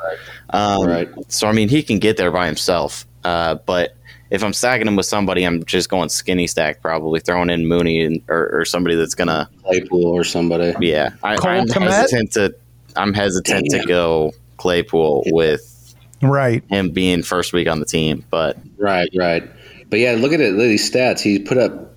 Um, 0.50 0.88
Right. 0.88 1.10
So 1.30 1.48
I 1.48 1.52
mean, 1.52 1.70
he 1.70 1.84
can 1.84 2.00
get 2.00 2.18
there 2.18 2.32
by 2.32 2.46
himself. 2.46 3.06
Uh, 3.24 3.56
but 3.56 3.96
if 4.30 4.44
I'm 4.44 4.54
stacking 4.54 4.88
him 4.88 4.96
with 4.96 5.06
somebody, 5.06 5.44
I'm 5.44 5.64
just 5.66 5.90
going 5.90 6.10
skinny 6.10 6.48
stack, 6.48 6.82
probably 6.82 7.20
throwing 7.20 7.50
in 7.50 7.68
Mooney 7.68 8.04
and, 8.04 8.22
or, 8.28 8.62
or 8.62 8.66
somebody 8.66 8.96
that's 8.96 9.16
gonna. 9.16 9.50
Claypool 9.64 10.06
or 10.06 10.24
somebody. 10.24 10.74
Yeah, 10.80 11.12
I, 11.24 11.36
I'm, 11.36 11.68
hesitant 11.68 12.32
to. 12.34 12.56
I'm 12.96 13.14
hesitant 13.14 13.68
to 13.72 13.86
go 13.86 14.34
Claypool 14.58 15.24
with 15.28 15.96
Right. 16.22 16.64
him 16.70 16.90
being 16.92 17.22
first 17.22 17.54
week 17.54 17.68
on 17.68 17.80
the 17.80 17.86
team, 17.86 18.26
but 18.30 18.58
Right, 18.78 19.10
right. 19.16 19.50
But 19.90 20.00
yeah, 20.00 20.14
look 20.14 20.34
at 20.34 20.42
it. 20.42 20.54
Look 20.54 20.66
at 20.66 20.70
these 20.70 20.90
stats. 20.92 21.20
He 21.22 21.40
put 21.40 21.58
up 21.58 21.94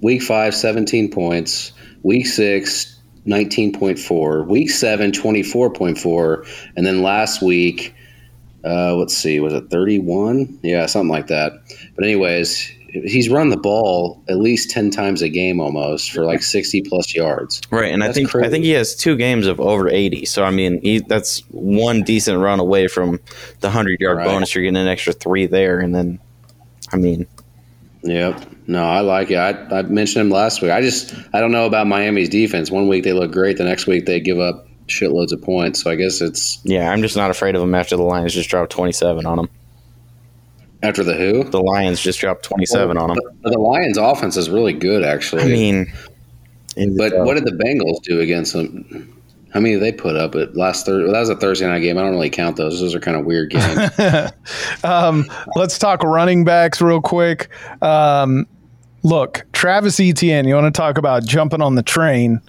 week 0.00 0.22
five, 0.22 0.54
17 0.54 1.10
points. 1.10 1.72
Week 2.02 2.26
six, 2.26 2.93
19.4. 3.26 4.46
Week 4.46 4.70
seven, 4.70 5.12
24.4. 5.12 6.70
And 6.76 6.86
then 6.86 7.02
last 7.02 7.42
week, 7.42 7.94
uh, 8.64 8.94
let's 8.96 9.16
see, 9.16 9.40
was 9.40 9.52
it 9.52 9.70
31? 9.70 10.58
Yeah, 10.62 10.86
something 10.86 11.10
like 11.10 11.26
that. 11.28 11.52
But, 11.94 12.04
anyways, 12.04 12.70
he's 12.88 13.28
run 13.28 13.48
the 13.50 13.56
ball 13.56 14.22
at 14.28 14.36
least 14.38 14.70
10 14.70 14.90
times 14.90 15.20
a 15.20 15.28
game 15.28 15.58
almost 15.60 16.12
for 16.12 16.24
like 16.24 16.42
60 16.42 16.82
plus 16.82 17.14
yards. 17.14 17.60
Right, 17.70 17.92
and 17.92 18.04
I 18.04 18.12
think 18.12 18.30
crazy. 18.30 18.46
I 18.46 18.50
think 18.50 18.64
he 18.64 18.70
has 18.70 18.94
two 18.94 19.16
games 19.16 19.46
of 19.46 19.60
over 19.60 19.88
eighty. 19.88 20.24
So 20.26 20.44
I 20.44 20.50
mean, 20.50 20.80
he 20.80 21.00
that's 21.00 21.40
one 21.50 22.02
decent 22.04 22.38
run 22.38 22.60
away 22.60 22.86
from 22.86 23.18
the 23.60 23.70
hundred 23.70 23.98
yard 24.00 24.18
Right. 24.18 24.26
bonus. 24.26 24.54
You're 24.54 24.62
getting 24.62 24.76
an 24.76 24.86
extra 24.86 25.12
three 25.12 25.46
there, 25.46 25.80
and 25.80 25.92
then, 25.94 26.20
I 26.92 26.96
mean, 26.96 27.26
Yep. 28.04 28.44
No, 28.66 28.84
I 28.84 29.00
like 29.00 29.30
it. 29.30 29.36
I, 29.36 29.78
I 29.78 29.82
mentioned 29.82 30.22
him 30.26 30.30
last 30.30 30.62
week. 30.62 30.70
I 30.70 30.80
just 30.80 31.14
I 31.34 31.40
don't 31.40 31.52
know 31.52 31.66
about 31.66 31.86
Miami's 31.86 32.28
defense. 32.30 32.70
One 32.70 32.88
week 32.88 33.04
they 33.04 33.12
look 33.12 33.30
great, 33.32 33.58
the 33.58 33.64
next 33.64 33.86
week 33.86 34.06
they 34.06 34.20
give 34.20 34.38
up 34.38 34.66
shitloads 34.86 35.32
of 35.32 35.42
points. 35.42 35.82
So 35.82 35.90
I 35.90 35.96
guess 35.96 36.20
it's 36.20 36.60
yeah, 36.64 36.90
I'm 36.90 37.02
just 37.02 37.16
not 37.16 37.30
afraid 37.30 37.54
of 37.54 37.60
them 37.60 37.74
after 37.74 37.96
the 37.96 38.02
Lions 38.02 38.32
just 38.32 38.48
dropped 38.48 38.72
twenty 38.72 38.92
seven 38.92 39.26
on 39.26 39.36
them. 39.36 39.48
after 40.82 41.02
the 41.04 41.14
who. 41.14 41.44
The 41.44 41.60
Lions 41.60 42.00
just 42.00 42.18
dropped 42.20 42.44
twenty 42.44 42.66
seven 42.66 42.96
on 42.96 43.08
them. 43.08 43.18
But 43.42 43.52
the 43.52 43.60
Lions' 43.60 43.98
offense 43.98 44.36
is 44.36 44.48
really 44.48 44.72
good, 44.72 45.04
actually. 45.04 45.42
I 45.42 45.46
mean, 45.46 45.92
but 46.96 47.12
uh, 47.12 47.24
what 47.24 47.34
did 47.34 47.44
the 47.44 47.52
Bengals 47.64 48.02
do 48.02 48.20
against 48.20 48.54
them? 48.54 49.10
How 49.52 49.60
many 49.60 49.74
did 49.74 49.82
they 49.84 49.92
put 49.92 50.16
up 50.16 50.34
at 50.34 50.56
last 50.56 50.84
Thursday? 50.84 51.04
Well, 51.04 51.12
That 51.12 51.20
was 51.20 51.28
a 51.28 51.36
Thursday 51.36 51.66
night 51.66 51.78
game. 51.78 51.96
I 51.96 52.00
don't 52.00 52.10
really 52.10 52.28
count 52.30 52.56
those. 52.56 52.80
Those 52.80 52.92
are 52.94 52.98
kind 52.98 53.16
of 53.16 53.24
weird 53.24 53.50
games. 53.50 54.32
um, 54.84 55.30
let's 55.54 55.78
talk 55.78 56.02
running 56.02 56.42
backs 56.44 56.80
real 56.82 57.00
quick. 57.00 57.48
Um, 57.80 58.48
look, 59.04 59.44
Travis 59.52 60.00
Etienne, 60.00 60.48
you 60.48 60.54
want 60.54 60.74
to 60.74 60.76
talk 60.76 60.98
about 60.98 61.24
jumping 61.24 61.62
on 61.62 61.76
the 61.76 61.82
train 61.82 62.40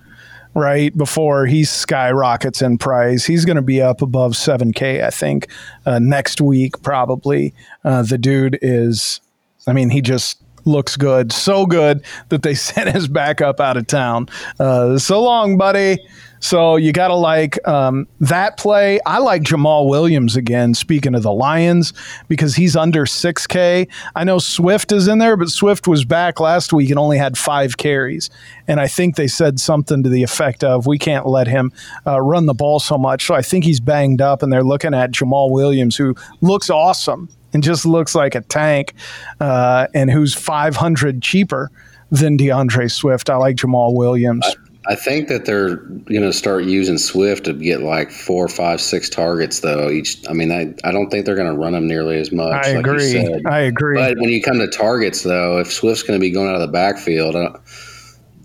right 0.56 0.98
before 0.98 1.46
he 1.46 1.64
skyrockets 1.64 2.62
in 2.62 2.78
price. 2.78 3.26
He's 3.26 3.46
going 3.46 3.58
to 3.58 3.62
be 3.62 3.82
up 3.82 4.02
above 4.02 4.32
7K, 4.32 5.04
I 5.04 5.10
think, 5.12 5.50
uh, 5.86 6.00
next 6.00 6.42
week, 6.42 6.82
probably. 6.82 7.54
Uh, 7.84 8.02
the 8.02 8.18
dude 8.18 8.58
is, 8.62 9.20
I 9.68 9.74
mean, 9.74 9.90
he 9.90 10.02
just 10.02 10.42
looks 10.64 10.96
good. 10.96 11.32
So 11.32 11.66
good 11.66 12.04
that 12.30 12.42
they 12.42 12.56
sent 12.56 12.90
his 12.90 13.08
backup 13.08 13.60
out 13.60 13.78
of 13.78 13.86
town. 13.86 14.30
Uh, 14.60 14.98
so 14.98 15.22
long, 15.22 15.58
buddy. 15.58 16.00
So 16.46 16.76
you 16.76 16.92
got 16.92 17.08
to 17.08 17.16
like 17.16 17.68
um, 17.68 18.08
that 18.20 18.58
play. 18.58 19.00
I 19.04 19.18
like 19.18 19.42
Jamaal 19.42 19.90
Williams 19.90 20.36
again, 20.36 20.76
speaking 20.76 21.16
of 21.16 21.24
the 21.24 21.34
Lions, 21.34 21.92
because 22.28 22.56
he's 22.56 22.76
under 22.76 23.06
6K. 23.06 23.88
I 24.16 24.24
know 24.24 24.38
Swift 24.38 24.92
is 24.92 25.08
in 25.08 25.18
there, 25.18 25.38
but 25.38 25.50
Swift 25.50 25.88
was 25.88 26.06
back 26.06 26.40
last 26.40 26.72
week 26.72 26.92
and 26.92 27.00
only 27.00 27.18
had 27.18 27.36
five 27.36 27.78
carries. 27.78 28.30
And 28.68 28.80
I 28.80 28.86
think 28.88 29.16
they 29.16 29.26
said 29.26 29.60
something 29.60 30.04
to 30.04 30.10
the 30.10 30.22
effect 30.22 30.64
of, 30.64 30.86
we 30.86 31.00
can't 31.00 31.26
let 31.26 31.48
him 31.48 31.74
uh, 32.06 32.22
run 32.22 32.46
the 32.46 32.54
ball 32.54 32.80
so 32.80 32.96
much. 32.96 33.26
So 33.26 33.34
I 33.34 33.42
think 33.42 33.66
he's 33.66 33.80
banged 33.80 34.22
up, 34.22 34.44
and 34.44 34.54
they're 34.54 34.64
looking 34.64 34.94
at 34.94 35.10
Jamaal 35.10 35.50
Williams, 35.50 35.96
who 35.96 36.14
looks 36.42 36.70
awesome 36.70 37.28
and 37.54 37.64
just 37.64 37.88
looks 37.88 38.14
like 38.14 38.36
a 38.36 38.42
tank, 38.42 38.94
uh, 39.40 39.88
and 39.96 40.12
who's 40.12 40.36
500 40.36 41.24
cheaper 41.24 41.72
than 42.12 42.38
D'Andre 42.38 42.88
Swift. 42.88 43.32
I 43.32 43.38
like 43.38 43.56
Jamaal 43.56 43.96
Williams. 43.96 44.46
I 44.88 44.96
think 44.96 45.30
that 45.30 45.46
they're 45.46 45.78
going 45.78 46.22
to 46.22 46.34
start 46.34 46.66
using 46.66 46.98
Swift 46.98 47.46
to 47.46 47.54
get 47.54 47.82
like 47.82 48.12
four, 48.12 48.48
five, 48.48 48.80
six 48.80 49.10
targets, 49.10 49.62
though. 49.62 49.90
Each, 49.90 50.18
I 50.30 50.34
mean, 50.34 50.52
I, 50.52 50.74
I 50.88 50.92
don't 50.92 51.10
think 51.10 51.26
they're 51.26 51.36
going 51.36 51.52
to 51.52 51.60
run 51.60 51.74
them 51.74 51.88
nearly 51.88 52.20
as 52.20 52.32
much. 52.32 52.66
I 52.66 52.74
like 52.74 52.86
agree. 52.86 53.42
I 53.46 53.62
agree. 53.62 53.98
But 53.98 54.18
when 54.20 54.30
you 54.30 54.42
come 54.42 54.60
to 54.60 54.68
targets, 54.68 55.24
though, 55.24 55.60
if 55.60 55.72
Swift's 55.72 56.04
going 56.04 56.20
to 56.20 56.22
be 56.22 56.30
going 56.32 56.50
out 56.50 56.56
of 56.56 56.62
the 56.62 56.68
backfield, 56.68 57.36
I 57.36 57.44
don't, 57.44 57.58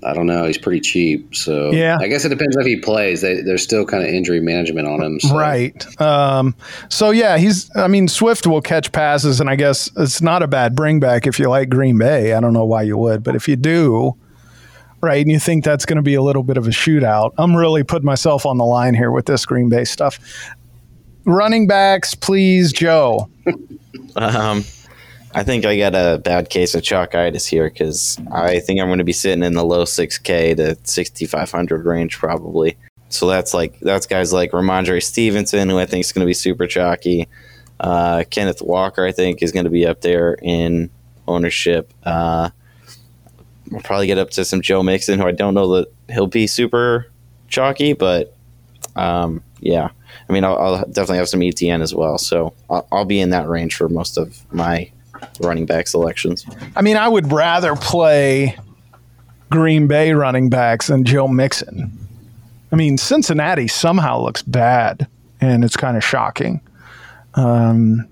I 0.03 0.15
don't 0.15 0.27
know. 0.27 0.47
He's 0.47 0.57
pretty 0.57 0.81
cheap, 0.81 1.35
so 1.35 1.73
Yeah. 1.73 1.99
I 2.01 2.09
guess 2.09 2.25
it 2.25 2.31
depends 2.31 2.57
if 2.57 2.65
he 2.65 2.77
plays. 2.77 3.21
They, 3.21 3.43
there's 3.43 3.63
still 3.63 3.85
kind 3.85 4.03
of 4.03 4.09
injury 4.09 4.41
management 4.41 4.89
on 4.89 5.03
him. 5.03 5.21
So. 5.21 5.37
Right. 5.37 6.01
Um, 6.01 6.57
so 6.89 7.11
yeah, 7.11 7.37
he's. 7.37 7.71
I 7.77 7.87
mean, 7.87 8.09
Swift 8.09 8.47
will 8.47 8.63
catch 8.63 8.93
passes, 8.93 9.41
and 9.41 9.51
I 9.51 9.57
guess 9.57 9.91
it's 9.99 10.23
not 10.23 10.43
a 10.43 10.49
bad 10.49 10.75
bring 10.75 11.01
back 11.01 11.27
if 11.27 11.39
you 11.39 11.51
like 11.51 11.69
Green 11.69 11.99
Bay. 11.99 12.33
I 12.33 12.41
don't 12.41 12.55
know 12.55 12.65
why 12.65 12.81
you 12.83 12.97
would, 12.97 13.23
but 13.23 13.37
if 13.37 13.47
you 13.47 13.57
do, 13.57 14.17
right, 15.01 15.21
and 15.21 15.31
you 15.31 15.39
think 15.39 15.65
that's 15.65 15.85
going 15.85 15.97
to 15.97 16.03
be 16.03 16.15
a 16.15 16.23
little 16.23 16.43
bit 16.43 16.57
of 16.57 16.67
a 16.67 16.71
shootout, 16.71 17.33
I'm 17.39 17.57
really 17.57 17.83
putting 17.83 18.07
myself 18.07 18.47
on 18.47 18.59
the 18.59 18.65
line 18.65 18.95
here 18.95 19.11
with 19.11 19.27
this 19.27 19.45
Green 19.47 19.69
Bay 19.69 19.85
stuff. 19.85 20.19
Running 21.25 21.67
backs, 21.67 22.15
please, 22.15 22.73
Joe. 22.73 23.29
Um, 24.17 24.65
I 25.35 25.45
think 25.45 25.65
I 25.65 25.79
got 25.79 25.95
a 25.95 26.19
bad 26.19 26.51
case 26.51 26.75
of 26.75 26.83
chalkitis 26.83 27.47
here 27.47 27.71
because 27.71 28.19
I 28.33 28.59
think 28.59 28.81
I'm 28.81 28.89
going 28.89 28.99
to 28.99 29.05
be 29.05 29.13
sitting 29.13 29.45
in 29.45 29.55
the 29.55 29.65
low 29.65 29.85
6K 29.85 30.57
to 30.57 30.77
6,500 30.83 31.87
range 31.87 32.19
probably. 32.19 32.77
So 33.11 33.29
that's 33.29 33.55
like 33.55 33.79
that's 33.81 34.07
guys 34.07 34.33
like 34.33 34.53
Rhamondre 34.53 35.03
Stevenson, 35.03 35.69
who 35.69 35.79
I 35.79 35.87
think 35.87 36.05
is 36.05 36.13
going 36.13 36.25
to 36.25 36.27
be 36.27 36.35
super 36.35 36.67
chalky. 36.67 37.29
Uh, 37.79 38.25
Kenneth 38.31 38.63
Walker, 38.63 39.05
I 39.05 39.13
think, 39.13 39.43
is 39.43 39.53
going 39.53 39.65
to 39.65 39.71
be 39.71 39.87
up 39.87 40.01
there 40.01 40.37
in 40.43 40.91
ownership. 41.27 41.93
Uh, 42.05 42.51
I'll 43.73 43.81
probably 43.81 44.07
get 44.07 44.19
up 44.19 44.31
to 44.31 44.45
some 44.45 44.61
Joe 44.61 44.83
Mixon, 44.83 45.19
who 45.19 45.27
I 45.27 45.33
don't 45.33 45.55
know 45.55 45.77
that 45.77 45.93
he'll 46.09 46.27
be 46.27 46.47
super 46.47 47.11
chalky, 47.49 47.93
but 47.93 48.35
um, 48.97 49.43
yeah. 49.61 49.91
I 50.29 50.33
mean, 50.33 50.45
I'll, 50.45 50.57
I'll, 50.57 50.85
definitely 50.87 51.19
have 51.19 51.29
some 51.29 51.41
ETN 51.41 51.83
as 51.83 51.95
well. 51.95 52.19
So 52.19 52.55
I'll, 52.69 52.87
I'll 52.91 53.05
be 53.05 53.21
in 53.21 53.31
that 53.31 53.49
range 53.49 53.77
for 53.77 53.89
most 53.89 54.17
of 54.17 54.45
my 54.53 54.91
running 55.41 55.67
back 55.67 55.89
selections. 55.89 56.47
I 56.77 56.83
mean, 56.83 56.97
I 56.97 57.09
would 57.09 57.33
rather 57.33 57.77
play 57.77 58.57
Green 59.51 59.87
Bay 59.87 60.13
running 60.13 60.51
backs 60.51 60.89
than 60.89 61.05
Joe 61.05 61.29
Mixon. 61.29 61.97
I 62.73 62.77
mean, 62.77 62.99
Cincinnati 62.99 63.69
somehow 63.69 64.21
looks 64.21 64.43
bad, 64.43 65.09
and 65.41 65.65
it's 65.65 65.77
kind 65.77 65.97
of 65.97 66.05
shocking. 66.05 66.61
Um, 67.35 68.07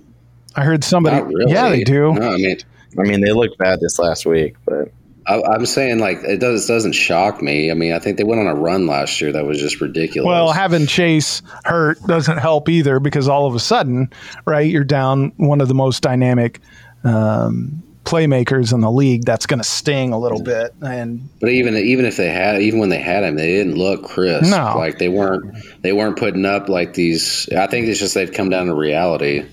I 0.57 0.65
heard 0.65 0.83
somebody. 0.83 1.23
Really. 1.23 1.53
Yeah, 1.53 1.69
they 1.69 1.85
do. 1.85 2.13
No, 2.15 2.33
I 2.33 2.37
mean, 2.37 2.57
I 2.99 3.03
mean, 3.03 3.21
they 3.21 3.33
looked 3.33 3.59
bad 3.59 3.81
this 3.81 3.99
last 3.99 4.27
week, 4.27 4.57
but 4.65 4.91
I, 5.29 5.43
I'm 5.43 5.67
saying 5.67 5.99
like 5.99 6.19
it 6.25 6.41
does 6.41 6.67
doesn't 6.67 6.93
shock 6.93 7.43
me. 7.43 7.71
I 7.71 7.75
mean, 7.75 7.93
I 7.93 7.99
think 7.99 8.17
they 8.17 8.25
went 8.25 8.41
on 8.41 8.47
a 8.47 8.55
run 8.55 8.87
last 8.87 9.21
year 9.21 9.31
that 9.33 9.45
was 9.45 9.61
just 9.61 9.81
ridiculous. 9.81 10.27
Well, 10.27 10.53
having 10.53 10.87
Chase 10.87 11.43
hurt 11.65 12.03
doesn't 12.07 12.39
help 12.39 12.69
either 12.69 12.99
because 12.99 13.29
all 13.29 13.47
of 13.47 13.55
a 13.55 13.61
sudden, 13.61 14.11
right, 14.47 14.69
you're 14.69 14.85
down 14.85 15.33
one 15.37 15.61
of 15.61 15.69
the 15.69 15.75
most 15.75 16.03
dynamic 16.03 16.61
um, 17.05 17.83
playmakers 18.05 18.73
in 18.73 18.81
the 18.81 18.91
league. 18.91 19.25
That's 19.27 19.45
going 19.45 19.59
to 19.59 19.65
sting 19.65 20.13
a 20.15 20.19
little 20.19 20.43
bit. 20.43 20.75
And 20.81 21.29
But 21.41 21.51
even 21.51 21.77
even 21.77 22.07
if 22.07 22.17
they 22.17 22.31
had 22.31 22.63
even 22.63 22.81
when 22.81 22.89
they 22.89 23.01
had 23.01 23.23
him, 23.23 23.37
they 23.37 23.49
didn't 23.49 23.77
look 23.77 24.05
crisp. 24.05 24.51
No. 24.51 24.75
like 24.77 24.99
they 24.99 25.11
weren't 25.11 25.55
they 25.83 25.93
weren't 25.93 26.19
putting 26.19 26.47
up 26.47 26.71
like 26.71 26.95
these. 26.95 27.49
I 27.51 27.67
think 27.67 27.87
it's 27.87 28.01
just 28.01 28.15
they've 28.15 28.33
come 28.33 28.49
down 28.49 28.67
to 28.67 28.75
reality. 28.75 29.45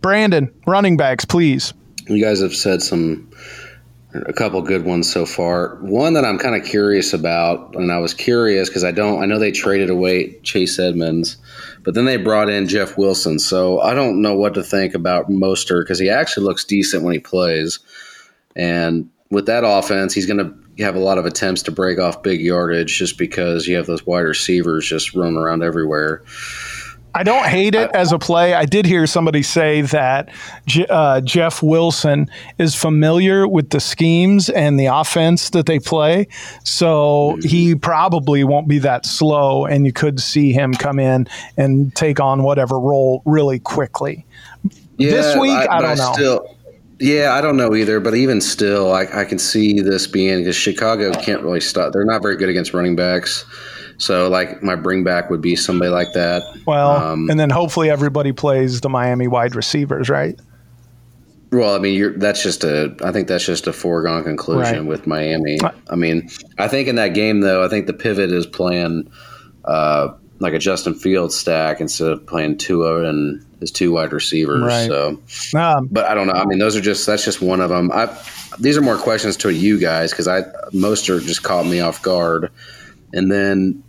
Brandon, 0.00 0.54
running 0.64 0.96
backs, 0.96 1.24
please. 1.24 1.74
You 2.06 2.22
guys 2.24 2.40
have 2.40 2.54
said 2.54 2.82
some 2.82 3.28
a 4.14 4.32
couple 4.32 4.60
good 4.62 4.84
ones 4.84 5.10
so 5.10 5.26
far. 5.26 5.76
One 5.76 6.14
that 6.14 6.24
I'm 6.24 6.38
kind 6.38 6.54
of 6.54 6.66
curious 6.66 7.12
about, 7.12 7.74
and 7.74 7.92
I 7.92 7.98
was 7.98 8.14
curious 8.14 8.68
because 8.68 8.84
I 8.84 8.90
don't 8.92 9.22
I 9.22 9.26
know 9.26 9.38
they 9.38 9.52
traded 9.52 9.90
away 9.90 10.38
Chase 10.40 10.78
Edmonds, 10.78 11.36
but 11.84 11.94
then 11.94 12.06
they 12.06 12.16
brought 12.16 12.48
in 12.48 12.68
Jeff 12.68 12.96
Wilson. 12.96 13.38
So 13.38 13.80
I 13.80 13.94
don't 13.94 14.22
know 14.22 14.34
what 14.34 14.54
to 14.54 14.62
think 14.62 14.94
about 14.94 15.30
Mostert 15.30 15.82
because 15.82 15.98
he 15.98 16.08
actually 16.08 16.46
looks 16.46 16.64
decent 16.64 17.04
when 17.04 17.12
he 17.12 17.20
plays, 17.20 17.80
and 18.56 19.10
with 19.30 19.46
that 19.46 19.64
offense, 19.64 20.14
he's 20.14 20.26
going 20.26 20.38
to 20.38 20.84
have 20.84 20.94
a 20.94 21.00
lot 21.00 21.18
of 21.18 21.26
attempts 21.26 21.62
to 21.62 21.72
break 21.72 21.98
off 21.98 22.22
big 22.22 22.40
yardage 22.40 22.96
just 22.96 23.18
because 23.18 23.66
you 23.66 23.76
have 23.76 23.86
those 23.86 24.06
wide 24.06 24.20
receivers 24.20 24.88
just 24.88 25.14
roaming 25.14 25.36
around 25.42 25.62
everywhere. 25.62 26.22
I 27.14 27.22
don't 27.22 27.46
hate 27.46 27.74
it 27.74 27.90
as 27.94 28.12
a 28.12 28.18
play. 28.18 28.54
I 28.54 28.64
did 28.64 28.86
hear 28.86 29.06
somebody 29.06 29.42
say 29.42 29.80
that 29.80 30.28
J- 30.66 30.86
uh, 30.88 31.20
Jeff 31.22 31.62
Wilson 31.62 32.28
is 32.58 32.74
familiar 32.74 33.48
with 33.48 33.70
the 33.70 33.80
schemes 33.80 34.48
and 34.50 34.78
the 34.78 34.86
offense 34.86 35.50
that 35.50 35.66
they 35.66 35.78
play. 35.78 36.28
So 36.64 37.38
he 37.42 37.74
probably 37.74 38.44
won't 38.44 38.68
be 38.68 38.78
that 38.80 39.06
slow, 39.06 39.64
and 39.64 39.86
you 39.86 39.92
could 39.92 40.20
see 40.20 40.52
him 40.52 40.74
come 40.74 40.98
in 40.98 41.26
and 41.56 41.94
take 41.94 42.20
on 42.20 42.42
whatever 42.42 42.78
role 42.78 43.22
really 43.24 43.58
quickly. 43.58 44.26
This 44.98 45.36
week, 45.36 45.52
I 45.52 45.66
but 45.66 45.80
don't 45.80 45.98
know. 45.98 46.12
Still, 46.12 46.56
yeah, 46.98 47.32
I 47.34 47.40
don't 47.40 47.56
know 47.56 47.74
either. 47.74 48.00
But 48.00 48.14
even 48.14 48.40
still, 48.40 48.92
I, 48.92 49.06
I 49.12 49.24
can 49.24 49.38
see 49.38 49.80
this 49.80 50.06
being 50.06 50.40
because 50.40 50.56
Chicago 50.56 51.12
can't 51.12 51.42
really 51.42 51.60
stop. 51.60 51.92
They're 51.92 52.04
not 52.04 52.22
very 52.22 52.36
good 52.36 52.48
against 52.48 52.74
running 52.74 52.96
backs. 52.96 53.44
So, 53.98 54.28
like, 54.28 54.62
my 54.62 54.76
bring 54.76 55.02
back 55.04 55.28
would 55.28 55.40
be 55.40 55.56
somebody 55.56 55.90
like 55.90 56.12
that. 56.14 56.42
Well, 56.66 56.90
Um, 56.92 57.28
and 57.30 57.38
then 57.38 57.50
hopefully 57.50 57.90
everybody 57.90 58.32
plays 58.32 58.80
the 58.80 58.88
Miami 58.88 59.26
wide 59.26 59.54
receivers, 59.56 60.08
right? 60.08 60.38
Well, 61.50 61.74
I 61.74 61.78
mean, 61.78 61.94
you're, 61.94 62.12
that's 62.16 62.42
just 62.42 62.62
a. 62.62 62.94
I 63.02 63.10
think 63.10 63.26
that's 63.26 63.44
just 63.46 63.66
a 63.66 63.72
foregone 63.72 64.22
conclusion 64.22 64.80
Right. 64.80 64.84
with 64.86 65.06
Miami. 65.06 65.58
I 65.90 65.96
mean, 65.96 66.28
I 66.58 66.68
think 66.68 66.88
in 66.88 66.96
that 66.96 67.14
game 67.14 67.40
though, 67.40 67.64
I 67.64 67.68
think 67.68 67.86
the 67.86 67.94
pivot 67.94 68.30
is 68.30 68.46
playing 68.46 69.10
uh, 69.64 70.08
like 70.40 70.52
a 70.52 70.58
Justin 70.58 70.94
Fields 70.94 71.34
stack 71.34 71.80
instead 71.80 72.08
of 72.12 72.26
playing 72.26 72.58
Tua 72.58 73.04
and 73.08 73.42
his 73.60 73.70
two 73.70 73.90
wide 73.92 74.12
receivers. 74.12 74.62
Right. 74.62 74.86
So, 74.88 75.18
Um, 75.58 75.88
but 75.90 76.04
I 76.04 76.12
don't 76.14 76.26
know. 76.26 76.34
I 76.34 76.44
mean, 76.44 76.58
those 76.58 76.76
are 76.76 76.82
just 76.82 77.06
that's 77.06 77.24
just 77.24 77.40
one 77.40 77.60
of 77.62 77.70
them. 77.70 77.90
I 77.92 78.14
these 78.60 78.76
are 78.76 78.82
more 78.82 78.98
questions 78.98 79.36
to 79.38 79.48
you 79.50 79.78
guys 79.80 80.10
because 80.10 80.28
I 80.28 80.42
most 80.74 81.08
are 81.08 81.18
just 81.18 81.42
caught 81.44 81.64
me 81.64 81.80
off 81.80 82.02
guard, 82.02 82.50
and 83.14 83.32
then 83.32 83.82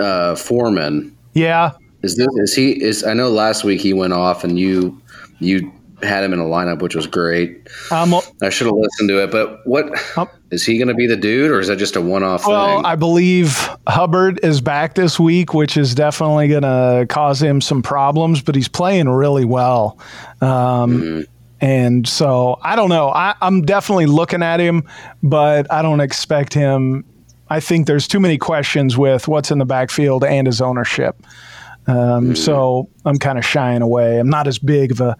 uh, 0.00 0.34
Foreman 0.36 1.16
yeah, 1.34 1.72
is 2.02 2.16
this 2.16 2.28
is 2.36 2.54
he 2.54 2.82
is 2.82 3.04
I 3.04 3.14
know 3.14 3.28
last 3.30 3.64
week 3.64 3.80
he 3.80 3.92
went 3.92 4.12
off 4.12 4.44
and 4.44 4.58
you 4.58 5.00
you 5.38 5.72
had 6.02 6.22
him 6.22 6.32
in 6.32 6.38
a 6.38 6.44
lineup 6.44 6.80
which 6.80 6.94
was 6.94 7.06
great. 7.08 7.68
um, 7.90 8.14
I 8.40 8.50
should 8.50 8.66
have 8.68 8.76
listened 8.76 9.08
to 9.08 9.22
it, 9.22 9.30
but 9.32 9.66
what 9.66 9.90
Um, 10.16 10.28
is 10.52 10.64
he 10.64 10.78
going 10.78 10.86
to 10.88 10.94
be 10.94 11.06
the 11.08 11.16
dude 11.16 11.50
or 11.50 11.58
is 11.58 11.66
that 11.66 11.76
just 11.76 11.96
a 11.96 12.00
one-off 12.00 12.46
Well, 12.46 12.76
thing? 12.76 12.86
I 12.86 12.94
believe 12.94 13.68
Hubbard 13.88 14.38
is 14.44 14.60
back 14.60 14.94
this 14.94 15.18
week, 15.18 15.54
which 15.54 15.76
is 15.76 15.94
definitely 15.96 16.46
going 16.48 16.62
to 16.62 17.04
cause 17.08 17.42
him 17.42 17.60
some 17.60 17.82
problems, 17.82 18.40
but 18.42 18.54
he's 18.54 18.68
playing 18.68 19.08
really 19.08 19.44
well. 19.44 19.98
Um, 20.40 21.24
And 21.60 22.06
so 22.06 22.58
I 22.62 22.76
don't 22.76 22.88
know. 22.88 23.08
I, 23.10 23.34
I'm 23.40 23.62
definitely 23.62 24.06
looking 24.06 24.44
at 24.44 24.60
him, 24.60 24.84
but 25.24 25.66
I 25.72 25.82
don't 25.82 25.98
expect 26.00 26.54
him. 26.54 27.04
I 27.50 27.60
think 27.60 27.86
there's 27.86 28.06
too 28.06 28.20
many 28.20 28.38
questions 28.38 28.96
with 28.98 29.26
what's 29.28 29.50
in 29.50 29.58
the 29.58 29.64
backfield 29.64 30.24
and 30.24 30.46
his 30.46 30.60
ownership. 30.60 31.16
Um, 31.86 32.34
So 32.36 32.88
I'm 33.04 33.18
kind 33.18 33.38
of 33.38 33.44
shying 33.44 33.80
away. 33.82 34.18
I'm 34.18 34.28
not 34.28 34.46
as 34.46 34.58
big 34.58 34.92
of 34.92 35.00
a, 35.00 35.16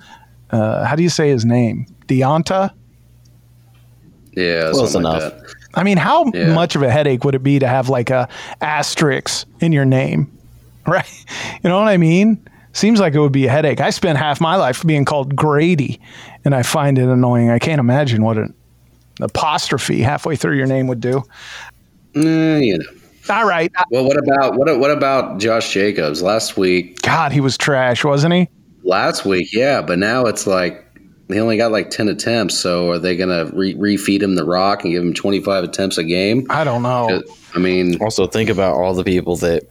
uh, 0.50 0.84
how 0.84 0.94
do 0.96 1.02
you 1.02 1.08
say 1.08 1.30
his 1.30 1.44
name? 1.44 1.86
D'Onta? 2.06 2.72
yeah, 4.32 4.70
Close 4.72 4.92
something 4.92 5.02
like 5.10 5.22
enough. 5.22 5.32
that. 5.42 5.54
I 5.74 5.82
mean, 5.84 5.96
how 5.98 6.30
Yeah. 6.34 6.54
much 6.54 6.76
of 6.76 6.82
a 6.82 6.90
headache 6.90 7.24
would 7.24 7.34
it 7.34 7.42
be 7.42 7.58
to 7.58 7.66
have 7.68 7.88
like 7.88 8.10
a 8.10 8.28
asterisk 8.60 9.46
in 9.60 9.72
your 9.72 9.84
name? 9.84 10.30
Right? 10.86 11.24
You 11.62 11.68
know 11.68 11.78
what 11.78 11.88
I 11.88 11.98
mean? 11.98 12.40
Seems 12.72 12.98
like 12.98 13.12
it 13.12 13.18
would 13.20 13.32
be 13.32 13.46
a 13.46 13.50
headache. 13.50 13.78
I 13.78 13.90
spent 13.90 14.16
half 14.16 14.40
my 14.40 14.56
life 14.56 14.82
being 14.86 15.04
called 15.04 15.36
Grady, 15.36 16.00
and 16.46 16.54
I 16.54 16.62
find 16.62 16.96
it 16.98 17.06
annoying. 17.08 17.50
I 17.50 17.58
can't 17.58 17.78
imagine 17.78 18.22
what 18.24 18.38
an 18.38 18.54
apostrophe 19.20 20.00
halfway 20.00 20.34
through 20.34 20.56
your 20.56 20.66
name 20.66 20.86
would 20.86 21.00
do. 21.00 21.24
Eh, 22.26 22.58
you 22.58 22.78
know. 22.78 22.84
All 23.30 23.46
right. 23.46 23.70
Well, 23.90 24.04
what 24.04 24.16
about 24.16 24.54
what 24.56 24.78
what 24.78 24.90
about 24.90 25.38
Josh 25.38 25.72
Jacobs 25.72 26.22
last 26.22 26.56
week? 26.56 27.02
God, 27.02 27.30
he 27.32 27.40
was 27.40 27.58
trash, 27.58 28.02
wasn't 28.04 28.32
he? 28.34 28.48
Last 28.84 29.26
week, 29.26 29.48
yeah, 29.52 29.82
but 29.82 29.98
now 29.98 30.24
it's 30.24 30.46
like 30.46 30.82
he 31.28 31.38
only 31.38 31.58
got 31.58 31.70
like 31.70 31.90
10 31.90 32.08
attempts, 32.08 32.56
so 32.58 32.90
are 32.90 32.98
they 32.98 33.14
going 33.16 33.28
to 33.28 33.54
re- 33.54 33.74
refeed 33.74 34.22
him 34.22 34.34
the 34.34 34.44
rock 34.44 34.82
and 34.84 34.92
give 34.94 35.02
him 35.02 35.12
25 35.12 35.64
attempts 35.64 35.98
a 35.98 36.04
game? 36.04 36.46
I 36.48 36.64
don't 36.64 36.82
know. 36.82 37.22
I 37.54 37.58
mean, 37.58 38.00
also 38.00 38.26
think 38.26 38.48
about 38.48 38.76
all 38.76 38.94
the 38.94 39.04
people 39.04 39.36
that 39.38 39.64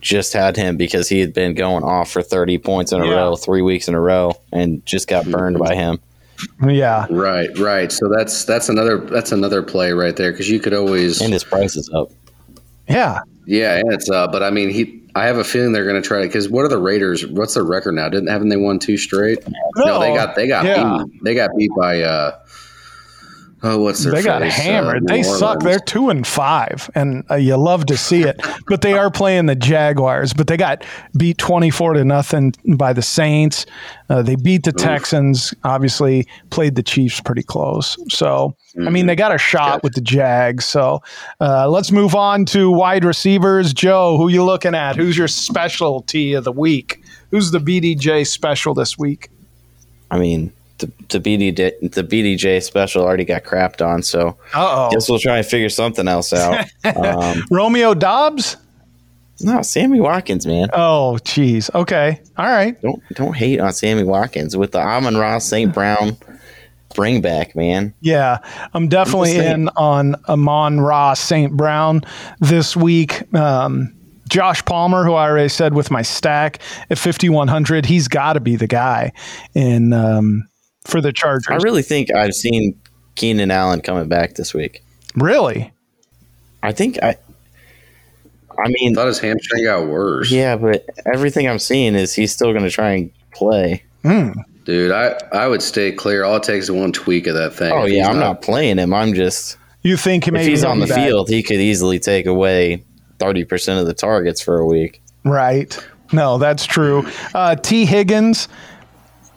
just 0.00 0.32
had 0.32 0.56
him 0.56 0.76
because 0.76 1.08
he 1.08 1.20
had 1.20 1.32
been 1.32 1.54
going 1.54 1.84
off 1.84 2.10
for 2.10 2.20
30 2.20 2.58
points 2.58 2.90
in 2.90 3.00
a 3.00 3.06
Yeah. 3.06 3.14
row, 3.14 3.36
three 3.36 3.62
weeks 3.62 3.86
in 3.86 3.94
a 3.94 4.00
row, 4.00 4.32
and 4.52 4.84
just 4.84 5.06
got 5.06 5.24
burned 5.26 5.58
by 5.58 5.76
him. 5.76 6.00
Yeah. 6.66 7.06
right, 7.10 7.56
right. 7.58 7.90
So 7.92 8.08
that's 8.08 8.44
that's 8.44 8.68
another 8.68 8.98
that's 8.98 9.32
another 9.32 9.62
play 9.62 9.92
right 9.92 10.14
there 10.16 10.32
because 10.32 10.48
you 10.48 10.60
could 10.60 10.74
always 10.74 11.20
And 11.20 11.32
his 11.32 11.44
price 11.44 11.76
is 11.76 11.88
up. 11.94 12.10
Yeah. 12.88 13.20
Yeah, 13.46 13.76
and 13.76 13.92
it's 13.92 14.10
uh, 14.10 14.26
but 14.28 14.42
I 14.42 14.50
mean, 14.50 14.70
he. 14.70 14.94
I 15.14 15.24
have 15.24 15.38
a 15.38 15.44
feeling 15.44 15.72
they're 15.72 15.88
going 15.88 16.00
to 16.00 16.06
try 16.06 16.20
to 16.20 16.26
because 16.28 16.48
what 16.48 16.64
are 16.64 16.68
the 16.68 16.78
Raiders? 16.78 17.26
What's 17.26 17.54
their 17.54 17.64
record 17.64 17.92
now? 17.92 18.08
Didn't 18.08 18.28
haven't 18.28 18.50
they 18.50 18.56
won 18.56 18.78
two 18.78 18.96
straight? 18.96 19.38
No, 19.76 19.98
they 19.98 20.14
got 20.14 20.36
they 20.36 20.46
got 20.46 20.64
Yeah. 20.64 21.02
beat. 21.04 21.24
They 21.24 21.34
got 21.34 21.50
beat 21.56 21.70
by 21.76 22.02
uh. 22.02 22.38
Oh, 23.62 23.78
what's 23.78 24.04
their 24.04 24.12
They 24.12 24.22
got 24.22 24.42
face? 24.42 24.56
Uh, 24.56 24.62
hammered. 24.62 25.02
New 25.02 25.14
they 25.14 25.22
suck. 25.22 25.60
They're 25.60 25.80
two 25.80 26.10
and 26.10 26.26
five, 26.26 26.88
and 26.94 27.24
uh, 27.30 27.34
you 27.34 27.56
love 27.56 27.86
to 27.86 27.96
see 27.96 28.22
it. 28.22 28.40
but 28.68 28.82
they 28.82 28.92
are 28.92 29.10
playing 29.10 29.46
the 29.46 29.56
Jaguars. 29.56 30.32
But 30.32 30.46
they 30.46 30.56
got 30.56 30.84
beat 31.16 31.38
twenty 31.38 31.70
four 31.70 31.94
to 31.94 32.04
nothing 32.04 32.54
by 32.76 32.92
the 32.92 33.02
Saints. 33.02 33.66
Uh, 34.08 34.22
they 34.22 34.36
beat 34.36 34.62
the 34.64 34.72
Texans. 34.72 35.52
Obviously, 35.64 36.26
played 36.50 36.76
the 36.76 36.82
Chiefs 36.82 37.20
pretty 37.20 37.42
close. 37.42 37.96
So 38.08 38.54
I 38.86 38.90
mean, 38.90 39.06
they 39.06 39.16
got 39.16 39.34
a 39.34 39.38
shot 39.38 39.82
with 39.82 39.94
the 39.94 40.00
Jags. 40.00 40.64
So 40.64 41.02
uh, 41.40 41.68
let's 41.68 41.90
move 41.90 42.14
on 42.14 42.44
to 42.46 42.70
wide 42.70 43.04
receivers. 43.04 43.74
Joe, 43.74 44.16
who 44.16 44.28
you 44.28 44.44
looking 44.44 44.74
at? 44.76 44.94
Who's 44.94 45.18
your 45.18 45.28
specialty 45.28 46.34
of 46.34 46.44
the 46.44 46.52
week? 46.52 47.02
Who's 47.32 47.50
the 47.50 47.58
BDJ 47.58 48.26
special 48.26 48.72
this 48.72 48.96
week? 48.96 49.30
I 50.10 50.18
mean, 50.18 50.52
the, 50.78 50.90
the 51.08 51.20
BDJ 51.20 51.92
the 51.92 52.04
BDJ 52.04 52.62
special 52.62 53.04
already 53.04 53.24
got 53.24 53.44
crapped 53.44 53.86
on, 53.86 54.02
so 54.02 54.36
Uh 54.54 54.88
oh, 54.88 54.90
guess 54.90 55.08
we'll 55.08 55.18
try 55.18 55.38
and 55.38 55.46
figure 55.46 55.68
something 55.68 56.08
else 56.08 56.32
out. 56.32 56.66
um, 56.96 57.42
Romeo 57.50 57.94
Doubs. 57.94 58.56
No, 59.40 59.62
Sammy 59.62 60.00
Watkins, 60.00 60.46
man. 60.46 60.68
Oh, 60.72 61.18
geez. 61.18 61.70
Okay. 61.72 62.20
All 62.36 62.46
right. 62.46 62.80
Don't 62.82 63.02
don't 63.14 63.36
hate 63.36 63.60
on 63.60 63.72
Sammy 63.72 64.02
Watkins 64.02 64.56
with 64.56 64.72
the 64.72 64.80
Amon-Ra 64.80 65.38
St. 65.38 65.72
Brown 65.72 66.16
bring 66.94 67.20
back, 67.20 67.54
man. 67.54 67.94
Yeah, 68.00 68.38
I'm 68.74 68.88
definitely 68.88 69.38
I'm 69.38 69.60
in 69.62 69.68
on 69.76 70.16
Amon-Ra 70.28 71.14
St. 71.14 71.52
Brown 71.52 72.02
this 72.40 72.76
week. 72.76 73.32
Um, 73.34 73.94
Josh 74.28 74.64
Palmer, 74.64 75.04
who 75.04 75.14
I 75.14 75.28
already 75.28 75.48
said 75.48 75.74
with 75.74 75.90
my 75.90 76.02
stack 76.02 76.58
at 76.90 76.98
5100, 76.98 77.86
he's 77.86 78.08
got 78.08 78.34
to 78.34 78.40
be 78.40 78.56
the 78.56 78.66
guy 78.66 79.12
in 79.54 79.92
um, 79.92 80.48
for 80.88 81.00
the 81.00 81.12
Chargers. 81.12 81.46
I 81.50 81.56
really 81.56 81.82
think 81.82 82.12
I've 82.14 82.34
seen 82.34 82.78
Keenan 83.14 83.50
Allen 83.50 83.80
coming 83.80 84.08
back 84.08 84.34
this 84.34 84.52
week. 84.54 84.82
really? 85.14 85.72
I 86.62 86.72
think 86.72 86.98
I. 87.02 87.16
I 88.58 88.68
mean, 88.68 88.92
I 88.92 88.94
thought 88.94 89.06
his 89.06 89.20
hamstring 89.20 89.62
got 89.64 89.86
worse. 89.86 90.30
yeah, 90.32 90.56
but 90.56 90.84
everything 91.06 91.48
I'm 91.48 91.60
seeing 91.60 91.94
is 91.94 92.12
he's 92.14 92.32
still 92.32 92.50
going 92.52 92.64
to 92.64 92.70
try 92.70 92.90
and 92.92 93.10
play. 93.32 93.84
Hmm. 94.02 94.30
Dude, 94.64 94.90
I, 94.90 95.16
I 95.32 95.46
would 95.46 95.62
stay 95.62 95.92
clear. 95.92 96.24
All 96.24 96.36
it 96.36 96.42
takes 96.42 96.64
is 96.64 96.70
one 96.72 96.92
tweak 96.92 97.26
of 97.28 97.34
that 97.34 97.54
thing. 97.54 97.72
Oh 97.72 97.86
yeah, 97.86 98.08
I'm 98.08 98.18
not 98.18 98.42
playing 98.42 98.78
him. 98.78 98.92
I'm 98.92 99.14
just 99.14 99.56
You 99.82 99.96
think 99.96 100.26
maybe 100.26 100.40
if 100.40 100.46
he's 100.48 100.64
on 100.64 100.80
the 100.80 100.86
back? 100.86 100.96
field, 101.06 101.28
he 101.28 101.42
could 101.42 101.56
easily 101.60 101.98
take 102.00 102.26
away 102.26 102.82
thirty 103.20 103.44
percent 103.44 103.80
of 103.80 103.86
the 103.86 103.94
targets 103.94 104.40
for 104.40 104.58
a 104.58 104.66
week. 104.66 105.00
Right. 105.24 105.78
No, 106.12 106.38
that's 106.38 106.66
true. 106.66 107.06
Uh, 107.34 107.54
Tee 107.54 107.84
Higgins, 107.86 108.48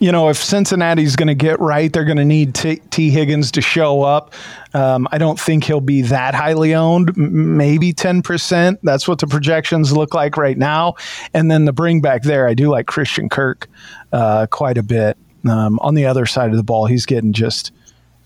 you 0.02 0.12
know, 0.12 0.30
if 0.30 0.38
Cincinnati's 0.38 1.16
going 1.16 1.28
to 1.28 1.36
get 1.36 1.60
right, 1.60 1.94
they're 1.94 2.06
going 2.06 2.18
to 2.18 2.26
need 2.26 2.56
T-, 2.56 2.82
Tee 2.90 3.12
Higgins 3.12 3.52
to 3.52 3.62
show 3.62 4.02
up. 4.02 4.34
Um, 4.74 5.08
I 5.12 5.20
don't 5.20 5.40
think 5.40 5.64
he'll 5.64 5.80
be 5.80 6.02
that 6.02 6.34
highly 6.34 6.74
owned, 6.74 7.10
m- 7.10 7.56
maybe 7.56 7.94
10%. 7.94 8.80
That's 8.82 9.08
what 9.08 9.20
the 9.20 9.28
projections 9.28 9.94
look 9.94 10.16
like 10.16 10.38
right 10.38 10.58
now. 10.58 10.96
And 11.36 11.52
then 11.52 11.66
the 11.66 11.72
bring 11.72 12.02
back 12.02 12.24
there, 12.24 12.48
I 12.48 12.56
do 12.56 12.72
like 12.72 12.88
Christian 12.88 13.30
Kirk 13.30 13.70
uh, 14.12 14.48
quite 14.50 14.80
a 14.80 14.84
bit. 14.84 15.18
Um, 15.48 15.78
on 15.84 15.94
the 15.94 16.08
other 16.08 16.26
side 16.26 16.50
of 16.50 16.58
the 16.58 16.64
ball, 16.64 16.88
he's 16.88 17.06
getting 17.06 17.32
just, 17.32 17.72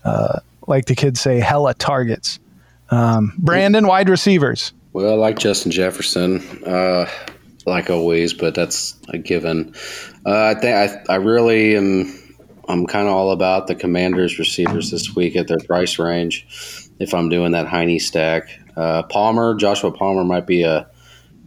uh, 0.02 0.40
like 0.66 0.86
the 0.86 0.94
kids 0.94 1.20
say, 1.20 1.40
hella 1.40 1.74
targets. 1.74 2.38
Um, 2.88 3.34
Brandon, 3.36 3.86
wide 3.86 4.08
receivers. 4.08 4.72
Well, 4.94 5.12
I 5.12 5.16
like 5.16 5.38
Justin 5.38 5.72
Jefferson, 5.72 6.40
uh, 6.64 7.06
like 7.66 7.90
always, 7.90 8.32
but 8.32 8.54
that's 8.54 8.96
a 9.08 9.18
given. 9.18 9.74
Uh, 10.24 10.54
I 10.56 10.60
think 10.60 10.74
I, 11.08 11.12
I 11.12 11.16
really 11.16 11.76
am. 11.76 12.22
I'm 12.68 12.86
kind 12.86 13.06
of 13.06 13.14
all 13.14 13.30
about 13.32 13.66
the 13.66 13.74
Commanders 13.74 14.38
receivers 14.38 14.90
this 14.90 15.14
week 15.14 15.36
at 15.36 15.46
their 15.46 15.58
price 15.58 15.98
range. 15.98 16.88
If 16.98 17.12
I'm 17.12 17.28
doing 17.28 17.52
that 17.52 17.66
Heine 17.66 18.00
stack, 18.00 18.48
uh, 18.76 19.02
Palmer, 19.04 19.54
Joshua 19.54 19.92
Palmer 19.92 20.24
might 20.24 20.46
be 20.46 20.62
a. 20.62 20.88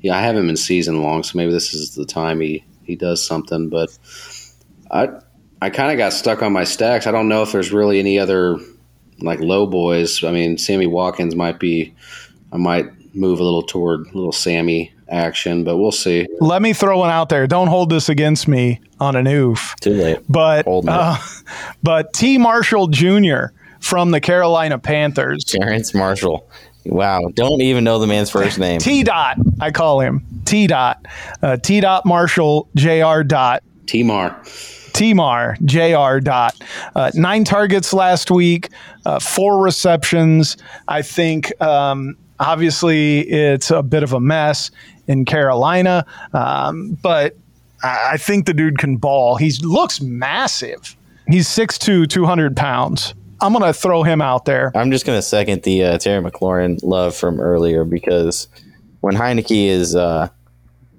Yeah, 0.02 0.16
I 0.16 0.22
haven't 0.22 0.48
been 0.48 0.56
season 0.56 1.04
long, 1.04 1.24
so 1.24 1.38
maybe 1.38 1.52
this 1.52 1.74
is 1.74 1.96
the 1.96 2.06
time 2.06 2.40
he 2.40 2.64
he 2.84 2.96
does 2.96 3.26
something. 3.26 3.70
But 3.70 3.90
I 4.92 5.10
I 5.62 5.70
kind 5.70 5.92
of 5.92 5.98
got 5.98 6.14
stuck 6.14 6.42
on 6.42 6.54
my 6.54 6.64
stacks. 6.64 7.08
I 7.08 7.12
don't 7.12 7.28
know 7.28 7.44
if 7.44 7.52
there's 7.52 7.72
really 7.72 8.00
any 8.00 8.20
other 8.20 8.58
like 9.20 9.40
low 9.40 9.66
boys. 9.66 10.24
I 10.24 10.32
mean, 10.32 10.58
Sammy 10.58 10.88
Watkins 10.88 11.36
might 11.36 11.60
be. 11.60 11.96
I 12.52 12.58
might 12.58 12.88
move 13.14 13.40
a 13.40 13.44
little 13.44 13.62
toward 13.64 14.06
little 14.14 14.32
Sammy 14.32 14.94
action, 15.12 15.64
but 15.64 15.78
we'll 15.78 15.92
see. 15.92 16.28
Let 16.40 16.62
me 16.62 16.74
throw 16.74 17.00
one 17.00 17.10
out 17.10 17.30
there. 17.30 17.48
Don't 17.48 17.68
hold 17.68 17.90
this 17.90 18.10
against 18.10 18.48
me 18.48 18.82
on 19.00 19.16
an 19.16 19.28
oof. 19.28 19.76
Too 19.82 19.94
late. 19.94 20.20
But 20.30 20.66
uh, 20.68 21.18
but 21.84 22.14
T. 22.14 22.38
Marshall 22.38 22.88
Jr. 22.88 23.48
from 23.80 24.12
the 24.12 24.22
Carolina 24.22 24.80
Panthers. 24.80 25.44
Terrence 25.44 25.94
Marshall. 25.94 26.50
Wow, 26.86 27.30
don't 27.34 27.62
even 27.62 27.84
know 27.84 28.00
the 28.00 28.08
man's 28.08 28.30
first 28.30 28.58
name. 28.60 28.80
T. 28.80 29.04
Dot, 29.04 29.38
I 29.60 29.72
call 29.72 30.00
him 30.00 30.26
T. 30.46 30.68
Dot. 30.68 31.06
Uh, 31.42 31.58
T. 31.58 31.80
Dot 31.82 32.06
Marshall 32.06 32.70
Jr. 32.76 33.22
Dot. 33.24 33.64
Timar. 33.86 34.42
Timar 34.94 35.56
Jr. 35.64 36.20
Dot. 36.20 36.62
Uh, 36.96 37.12
nine 37.14 37.44
targets 37.44 37.94
last 37.94 38.32
week, 38.32 38.70
uh, 39.06 39.20
four 39.20 39.62
receptions. 39.64 40.58
I 40.88 41.02
think 41.02 41.60
um, 41.62 42.18
obviously 42.40 43.20
it's 43.30 43.72
a 43.72 43.84
bit 43.84 44.04
of 44.04 44.14
a 44.14 44.20
mess 44.20 44.72
in 45.10 45.26
Carolina, 45.26 46.06
um, 46.34 46.98
but 47.02 47.36
I 47.84 48.12
I 48.14 48.18
think 48.18 48.46
the 48.46 48.54
dude 48.54 48.78
can 48.78 48.96
ball. 48.96 49.36
He 49.36 49.52
looks 49.62 50.00
massive. 50.00 50.96
He's 51.28 51.48
6'2, 51.50 52.10
200 52.10 52.56
pounds. 52.56 53.14
I'm 53.42 53.54
going 53.54 53.64
to 53.66 53.74
throw 53.74 54.04
him 54.04 54.22
out 54.22 54.46
there. 54.46 54.72
I'm 54.76 54.92
just 54.92 55.06
going 55.06 55.18
to 55.18 55.22
second 55.22 55.64
the 55.64 55.84
uh, 55.84 55.98
Terry 55.98 56.22
McLaurin 56.24 56.80
love 56.84 57.16
from 57.16 57.40
earlier 57.40 57.84
because 57.86 58.48
when 59.02 59.16
Heinicke 59.16 59.68
is 59.68 59.96
uh, 59.96 60.28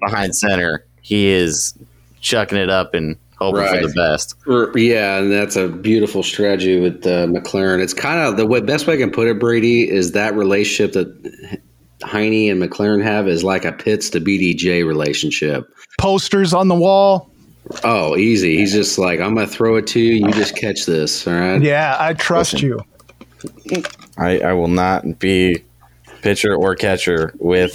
behind 0.00 0.34
center, 0.36 0.86
he 1.02 1.28
is 1.28 1.74
chucking 2.20 2.56
it 2.58 2.70
up 2.70 2.94
and 2.94 3.16
hoping 3.38 3.60
Right. 3.62 3.82
for 3.82 3.88
the 3.88 3.92
best. 3.94 4.36
Yeah, 4.76 5.18
and 5.18 5.30
that's 5.32 5.56
a 5.56 5.68
beautiful 5.68 6.22
strategy 6.22 6.78
with 6.80 7.04
uh, 7.06 7.26
McLaurin. 7.26 7.82
It's 7.82 7.92
kind 7.94 8.20
of 8.20 8.36
the 8.36 8.46
way, 8.46 8.60
best 8.60 8.86
way 8.86 8.94
I 8.94 8.98
can 8.98 9.10
put 9.10 9.26
it, 9.28 9.38
Brady, 9.40 9.90
is 9.90 10.12
that 10.12 10.34
relationship 10.34 10.92
that 10.92 11.60
Heine 12.02 12.50
and 12.50 12.62
McLaurin 12.62 13.02
have 13.02 13.28
is 13.28 13.44
like 13.44 13.64
a 13.64 13.72
Pitts 13.72 14.10
to 14.10 14.20
BDJ 14.20 14.86
relationship. 14.86 15.72
Posters 15.98 16.54
on 16.54 16.68
the 16.68 16.74
wall. 16.74 17.30
Oh, 17.84 18.16
easy. 18.16 18.56
He's 18.56 18.72
just 18.72 18.98
like, 18.98 19.20
I'm 19.20 19.34
going 19.34 19.46
to 19.46 19.52
throw 19.52 19.76
it 19.76 19.86
to 19.88 20.00
you. 20.00 20.26
You 20.26 20.32
just 20.32 20.56
catch 20.56 20.86
this. 20.86 21.26
All 21.26 21.34
right. 21.34 21.62
Yeah, 21.62 21.96
I 21.98 22.14
trust 22.14 22.54
Listen. 22.54 22.68
you. 22.68 23.84
I, 24.18 24.40
I 24.40 24.52
will 24.54 24.68
not 24.68 25.18
be 25.18 25.62
pitcher 26.22 26.54
or 26.54 26.74
catcher 26.74 27.32
with 27.38 27.72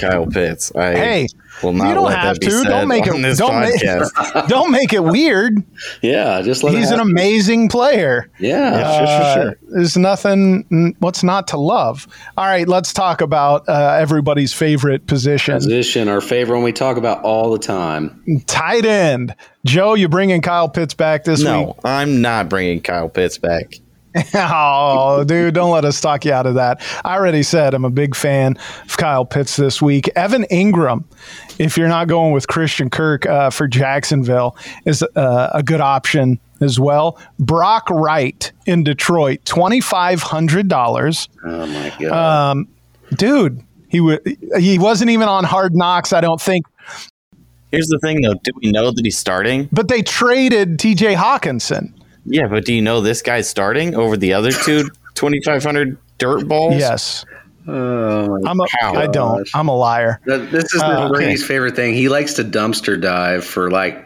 Kyle 0.00 0.26
Pitts. 0.26 0.74
I 0.74 0.94
Hey, 0.94 1.28
will 1.62 1.72
you 1.74 1.94
don't 1.94 2.10
have 2.12 2.38
to. 2.38 2.50
Don't 2.64 2.88
make 2.88 3.06
it- 3.06 3.36
don't 3.38 3.60
make- 3.60 3.80
Don't 4.48 4.70
make 4.70 4.92
it 4.92 5.02
weird. 5.04 5.62
Yeah, 6.02 6.42
just 6.42 6.62
let 6.62 6.74
He's 6.74 6.90
an 6.90 7.00
amazing 7.00 7.68
player. 7.68 8.30
Yeah. 8.38 8.78
Yeah, 8.78 8.98
sure, 8.98 9.06
sure, 9.06 9.16
Uh, 9.16 9.34
sure. 9.34 9.56
There's 9.70 9.96
nothing. 9.96 10.94
What's 10.98 11.22
not 11.22 11.48
to 11.48 11.56
love? 11.56 12.06
All 12.36 12.44
right, 12.46 12.66
let's 12.66 12.92
talk 12.92 13.20
about 13.20 13.68
uh, 13.68 13.96
everybody's 14.00 14.52
favorite 14.52 15.06
position, 15.06 15.54
Position, 15.54 16.08
our 16.08 16.20
favorite 16.20 16.56
one 16.56 16.64
we 16.64 16.72
talk 16.72 16.96
about 16.96 17.22
all 17.22 17.50
the 17.52 17.58
time. 17.58 18.42
tight 18.46 18.84
end. 18.84 19.34
Joe, 19.64 19.94
you 19.94 20.08
bringing 20.08 20.40
Kyle 20.40 20.68
Pitts 20.68 20.94
back 20.94 21.24
this 21.24 21.40
week? 21.40 21.48
No, 21.48 21.76
I'm 21.84 22.20
not 22.22 22.48
bringing 22.48 22.80
Kyle 22.80 23.08
Pitts 23.08 23.38
back. 23.38 23.74
oh, 24.34 25.24
dude, 25.24 25.54
don't 25.54 25.70
let 25.70 25.84
us 25.84 26.00
talk 26.00 26.24
you 26.24 26.32
out 26.32 26.46
of 26.46 26.54
that. 26.54 26.82
I 27.04 27.14
already 27.14 27.42
said 27.42 27.74
I'm 27.74 27.84
a 27.84 27.90
big 27.90 28.16
fan 28.16 28.56
of 28.84 28.96
Kyle 28.96 29.24
Pitts 29.24 29.56
this 29.56 29.80
week. 29.80 30.08
Evan 30.16 30.44
Engram, 30.50 31.04
if 31.58 31.76
you're 31.76 31.88
not 31.88 32.08
going 32.08 32.32
with 32.32 32.48
Christian 32.48 32.90
Kirk 32.90 33.26
uh, 33.26 33.50
for 33.50 33.68
Jacksonville, 33.68 34.56
is 34.84 35.04
uh, 35.14 35.50
a 35.54 35.62
good 35.62 35.80
option 35.80 36.40
as 36.60 36.80
well. 36.80 37.20
Brock 37.38 37.88
Wright 37.88 38.50
in 38.66 38.82
Detroit, 38.82 39.44
twenty 39.44 39.80
five 39.80 40.22
hundred 40.22 40.68
dollars. 40.68 41.28
Oh, 41.44 41.66
my 41.66 41.94
God. 42.00 42.50
Um, 42.50 42.68
dude, 43.14 43.62
he 43.88 43.98
w- 43.98 44.20
he 44.58 44.78
wasn't 44.78 45.10
even 45.10 45.28
on 45.28 45.44
Hard 45.44 45.74
Knocks, 45.76 46.12
I 46.12 46.20
don't 46.20 46.40
think. 46.40 46.66
Here's 47.70 47.86
the 47.86 48.00
thing, 48.00 48.20
though. 48.22 48.34
Do 48.34 48.50
we 48.60 48.72
know 48.72 48.90
that 48.90 49.04
he's 49.04 49.16
starting? 49.16 49.68
But 49.70 49.86
they 49.86 50.02
traded 50.02 50.80
T.J. 50.80 51.14
Hockenson. 51.14 51.92
Yeah, 52.30 52.46
but 52.48 52.64
do 52.64 52.72
you 52.72 52.80
know 52.82 53.00
this 53.00 53.22
guy's 53.22 53.48
starting 53.48 53.94
over 53.94 54.16
the 54.16 54.32
other 54.34 54.52
two 54.52 54.88
2,500 55.14 55.98
dirt 56.18 56.46
balls? 56.48 56.76
Yes, 56.76 57.24
oh, 57.66 58.38
I'm 58.46 58.60
a. 58.60 58.66
How? 58.80 58.94
I 58.94 59.06
don't. 59.06 59.48
I'm 59.54 59.68
a 59.68 59.76
liar. 59.76 60.20
This 60.26 60.72
is 60.74 60.80
Uh, 60.82 61.08
the 61.08 61.14
Brady's 61.14 61.44
favorite 61.44 61.74
thing. 61.76 61.94
He 61.94 62.08
likes 62.08 62.34
to 62.34 62.44
dumpster 62.44 63.00
dive 63.00 63.44
for 63.44 63.70
like 63.70 64.04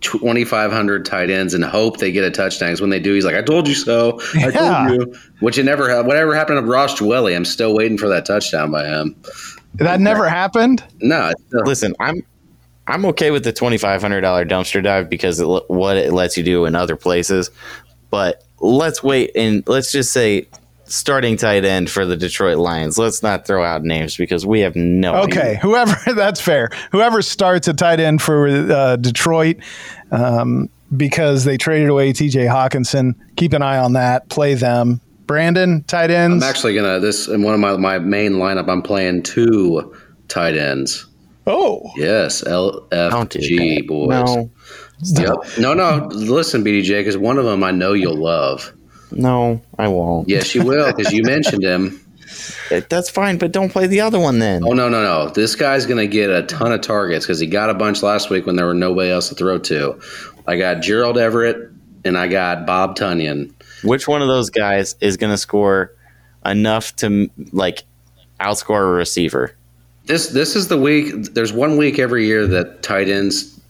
2,500 0.00 1.04
tight 1.04 1.30
ends 1.30 1.54
and 1.54 1.64
hope 1.64 1.98
they 1.98 2.12
get 2.12 2.24
a 2.24 2.30
touchdown. 2.30 2.70
'Cause 2.70 2.80
when 2.80 2.90
they 2.90 3.00
do, 3.00 3.12
he's 3.14 3.24
like, 3.24 3.34
I 3.34 3.42
told 3.42 3.66
you 3.68 3.74
so. 3.74 4.20
I 4.34 4.48
Yeah. 4.48 4.50
told 4.50 4.90
you. 4.90 5.14
Which 5.40 5.58
it 5.58 5.64
never, 5.64 5.90
ha- 5.90 6.02
whatever 6.02 6.34
happened 6.34 6.58
to 6.60 6.66
Ross 6.70 6.98
Dwelley, 6.98 7.34
I'm 7.34 7.44
still 7.44 7.74
waiting 7.74 7.98
for 7.98 8.08
that 8.08 8.24
touchdown 8.26 8.70
by 8.70 8.86
him. 8.86 9.16
That 9.76 10.00
never 10.00 10.28
happened. 10.28 10.82
No, 11.00 11.32
Listen, 11.52 11.94
I'm 12.00 12.22
I'm 12.88 13.04
okay 13.06 13.30
with 13.30 13.44
the 13.44 13.52
$2,500 13.52 14.22
dumpster 14.48 14.82
dive 14.82 15.08
because 15.08 15.40
it, 15.40 15.46
what 15.46 15.96
it 15.96 16.12
lets 16.12 16.36
you 16.36 16.42
do 16.42 16.64
in 16.66 16.74
other 16.74 16.96
places. 16.96 17.50
But 18.10 18.44
let's 18.60 19.02
wait 19.02 19.32
and 19.34 19.66
let's 19.66 19.90
just 19.92 20.12
say 20.12 20.46
starting 20.84 21.36
tight 21.36 21.64
end 21.64 21.90
for 21.90 22.04
the 22.06 22.16
Detroit 22.16 22.58
Lions. 22.58 22.96
Let's 22.96 23.22
not 23.22 23.46
throw 23.46 23.64
out 23.64 23.82
names 23.82 24.16
because 24.16 24.46
we 24.46 24.60
have 24.60 24.76
no 24.76 25.16
Okay, 25.24 25.40
idea. 25.40 25.56
whoever 25.62 26.14
that's 26.14 26.40
fair. 26.40 26.70
Whoever 26.92 27.22
starts 27.22 27.68
a 27.68 27.74
tight 27.74 28.00
end 28.00 28.22
for 28.22 28.46
uh, 28.48 28.96
Detroit, 28.96 29.56
um, 30.12 30.68
because 30.96 31.44
they 31.44 31.56
traded 31.56 31.88
away 31.88 32.12
T.J. 32.12 32.44
Hockenson. 32.46 33.14
Keep 33.36 33.52
an 33.52 33.62
eye 33.62 33.78
on 33.78 33.94
that. 33.94 34.28
Play 34.28 34.54
them. 34.54 35.00
Brandon, 35.26 35.82
tight 35.84 36.12
ends. 36.12 36.44
I'm 36.44 36.48
actually 36.48 36.74
going 36.74 37.00
to, 37.00 37.04
this 37.04 37.26
in 37.26 37.42
one 37.42 37.52
of 37.52 37.58
my, 37.58 37.76
my 37.76 37.98
main 37.98 38.34
lineup, 38.34 38.68
I'm 38.68 38.82
playing 38.82 39.24
two 39.24 39.92
tight 40.28 40.56
ends. 40.56 41.04
Oh, 41.46 41.90
Yes, 41.96 42.40
Don't 42.40 42.90
do 43.30 43.38
LFG, 43.38 43.86
boys. 43.86 44.08
No, 44.08 44.50
Yep. 45.02 45.58
No, 45.58 45.74
no, 45.74 46.08
listen, 46.12 46.64
BDJ, 46.64 47.00
because 47.00 47.16
one 47.16 47.38
of 47.38 47.44
them 47.44 47.62
I 47.62 47.70
know 47.70 47.92
you'll 47.92 48.16
love. 48.16 48.72
no, 49.12 49.60
I 49.78 49.88
won't. 49.88 50.28
Yes, 50.28 50.54
you 50.54 50.64
will, 50.64 50.92
because 50.92 51.12
you 51.12 51.22
mentioned 51.22 51.62
him. 51.62 52.00
That's 52.88 53.08
fine, 53.08 53.38
but 53.38 53.52
don't 53.52 53.70
play 53.70 53.86
the 53.86 54.00
other 54.00 54.18
one 54.18 54.40
then. 54.40 54.62
Oh 54.64 54.72
no 54.72 54.88
no 54.88 55.00
no! 55.02 55.30
This 55.30 55.54
guy's 55.54 55.86
gonna 55.86 56.08
get 56.08 56.28
a 56.28 56.42
ton 56.42 56.72
of 56.72 56.80
targets 56.80 57.24
because 57.24 57.38
he 57.38 57.46
got 57.46 57.70
a 57.70 57.74
bunch 57.74 58.02
last 58.02 58.30
week 58.30 58.46
when 58.46 58.56
there 58.56 58.66
were 58.66 58.74
nobody 58.74 59.10
else 59.10 59.28
to 59.28 59.34
throw 59.36 59.58
to. 59.58 60.00
I 60.46 60.56
got 60.56 60.82
Gerald 60.82 61.18
Everett 61.18 61.70
and 62.04 62.18
I 62.18 62.28
got 62.28 62.66
Bob 62.66 62.96
Tonyan. 62.96 63.52
Which 63.84 64.08
one 64.08 64.22
of 64.22 64.28
those 64.28 64.50
guys 64.50 64.96
is 65.00 65.16
going 65.16 65.32
to 65.32 65.38
score 65.38 65.94
enough 66.44 66.94
to 66.96 67.30
like 67.52 67.84
outscore 68.40 68.82
a 68.82 68.86
receiver? 68.86 69.55
This 70.06 70.28
this 70.28 70.54
is 70.56 70.68
the 70.68 70.78
week. 70.78 71.12
There's 71.34 71.52
one 71.52 71.76
week 71.76 71.98
every 71.98 72.26
year 72.26 72.46
that 72.46 72.82
tight 72.82 73.08
ends 73.08 73.60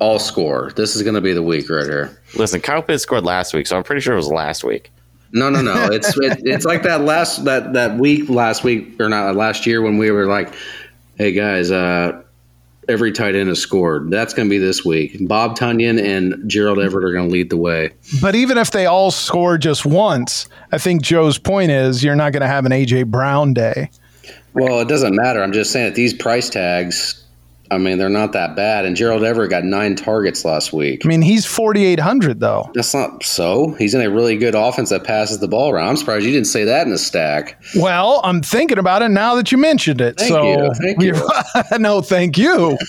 all 0.00 0.18
score. 0.18 0.72
This 0.76 0.96
is 0.96 1.02
going 1.02 1.14
to 1.14 1.20
be 1.20 1.32
the 1.32 1.42
week 1.42 1.70
right 1.70 1.86
here. 1.86 2.20
Listen, 2.36 2.60
Kyle 2.60 2.82
Pitts 2.82 3.02
scored 3.02 3.24
last 3.24 3.54
week, 3.54 3.66
so 3.66 3.76
I'm 3.76 3.84
pretty 3.84 4.00
sure 4.00 4.14
it 4.14 4.16
was 4.16 4.28
last 4.28 4.64
week. 4.64 4.90
No, 5.32 5.50
no, 5.50 5.60
no. 5.60 5.86
It's 5.92 6.16
it, 6.18 6.40
it's 6.44 6.64
like 6.64 6.82
that 6.82 7.02
last 7.02 7.44
that 7.44 7.74
that 7.74 7.98
week 7.98 8.28
last 8.28 8.64
week 8.64 9.00
or 9.00 9.08
not 9.08 9.36
last 9.36 9.66
year 9.66 9.82
when 9.82 9.98
we 9.98 10.10
were 10.10 10.26
like, 10.26 10.52
"Hey 11.16 11.32
guys, 11.32 11.70
uh, 11.70 12.22
every 12.88 13.12
tight 13.12 13.36
end 13.36 13.48
has 13.48 13.60
scored." 13.60 14.10
That's 14.10 14.32
going 14.32 14.48
to 14.48 14.50
be 14.50 14.58
this 14.58 14.84
week. 14.84 15.16
Bob 15.28 15.56
Tonyan 15.56 16.02
and 16.02 16.48
Gerald 16.50 16.78
Everett 16.78 17.04
are 17.04 17.12
going 17.12 17.28
to 17.28 17.32
lead 17.32 17.50
the 17.50 17.56
way. 17.56 17.90
But 18.20 18.34
even 18.34 18.56
if 18.58 18.70
they 18.70 18.86
all 18.86 19.10
score 19.10 19.58
just 19.58 19.84
once, 19.84 20.48
I 20.72 20.78
think 20.78 21.02
Joe's 21.02 21.38
point 21.38 21.70
is 21.70 22.02
you're 22.02 22.16
not 22.16 22.32
going 22.32 22.42
to 22.42 22.48
have 22.48 22.64
an 22.64 22.72
AJ 22.72 23.06
Brown 23.06 23.52
day. 23.52 23.90
Well, 24.60 24.80
it 24.80 24.88
doesn't 24.88 25.14
matter. 25.14 25.42
I'm 25.42 25.52
just 25.52 25.72
saying 25.72 25.86
that 25.86 25.94
these 25.94 26.12
price 26.12 26.48
tags, 26.50 27.24
I 27.70 27.78
mean 27.78 27.98
they're 27.98 28.08
not 28.08 28.32
that 28.32 28.56
bad. 28.56 28.84
And 28.84 28.96
Gerald 28.96 29.24
Everett 29.24 29.50
got 29.50 29.64
nine 29.64 29.94
targets 29.96 30.44
last 30.44 30.72
week. 30.72 31.02
I 31.04 31.08
mean, 31.08 31.22
he's 31.22 31.44
4,800 31.46 32.40
though. 32.40 32.70
That's 32.74 32.94
not 32.94 33.22
so. 33.22 33.72
He's 33.78 33.94
in 33.94 34.00
a 34.00 34.10
really 34.10 34.36
good 34.36 34.54
offense 34.54 34.90
that 34.90 35.04
passes 35.04 35.40
the 35.40 35.48
ball 35.48 35.70
around. 35.70 35.88
I'm 35.88 35.96
surprised 35.96 36.24
you 36.24 36.32
didn't 36.32 36.46
say 36.46 36.64
that 36.64 36.86
in 36.86 36.90
the 36.90 36.98
stack. 36.98 37.60
Well, 37.76 38.20
I'm 38.24 38.42
thinking 38.42 38.78
about 38.78 39.02
it 39.02 39.10
now 39.10 39.34
that 39.34 39.52
you 39.52 39.58
mentioned 39.58 40.00
it. 40.00 40.18
Thank 40.18 40.30
so, 40.30 40.42
you. 40.42 40.74
Thank 40.74 41.02
you. 41.02 41.14
no, 41.78 42.00
thank 42.00 42.38
you. 42.38 42.78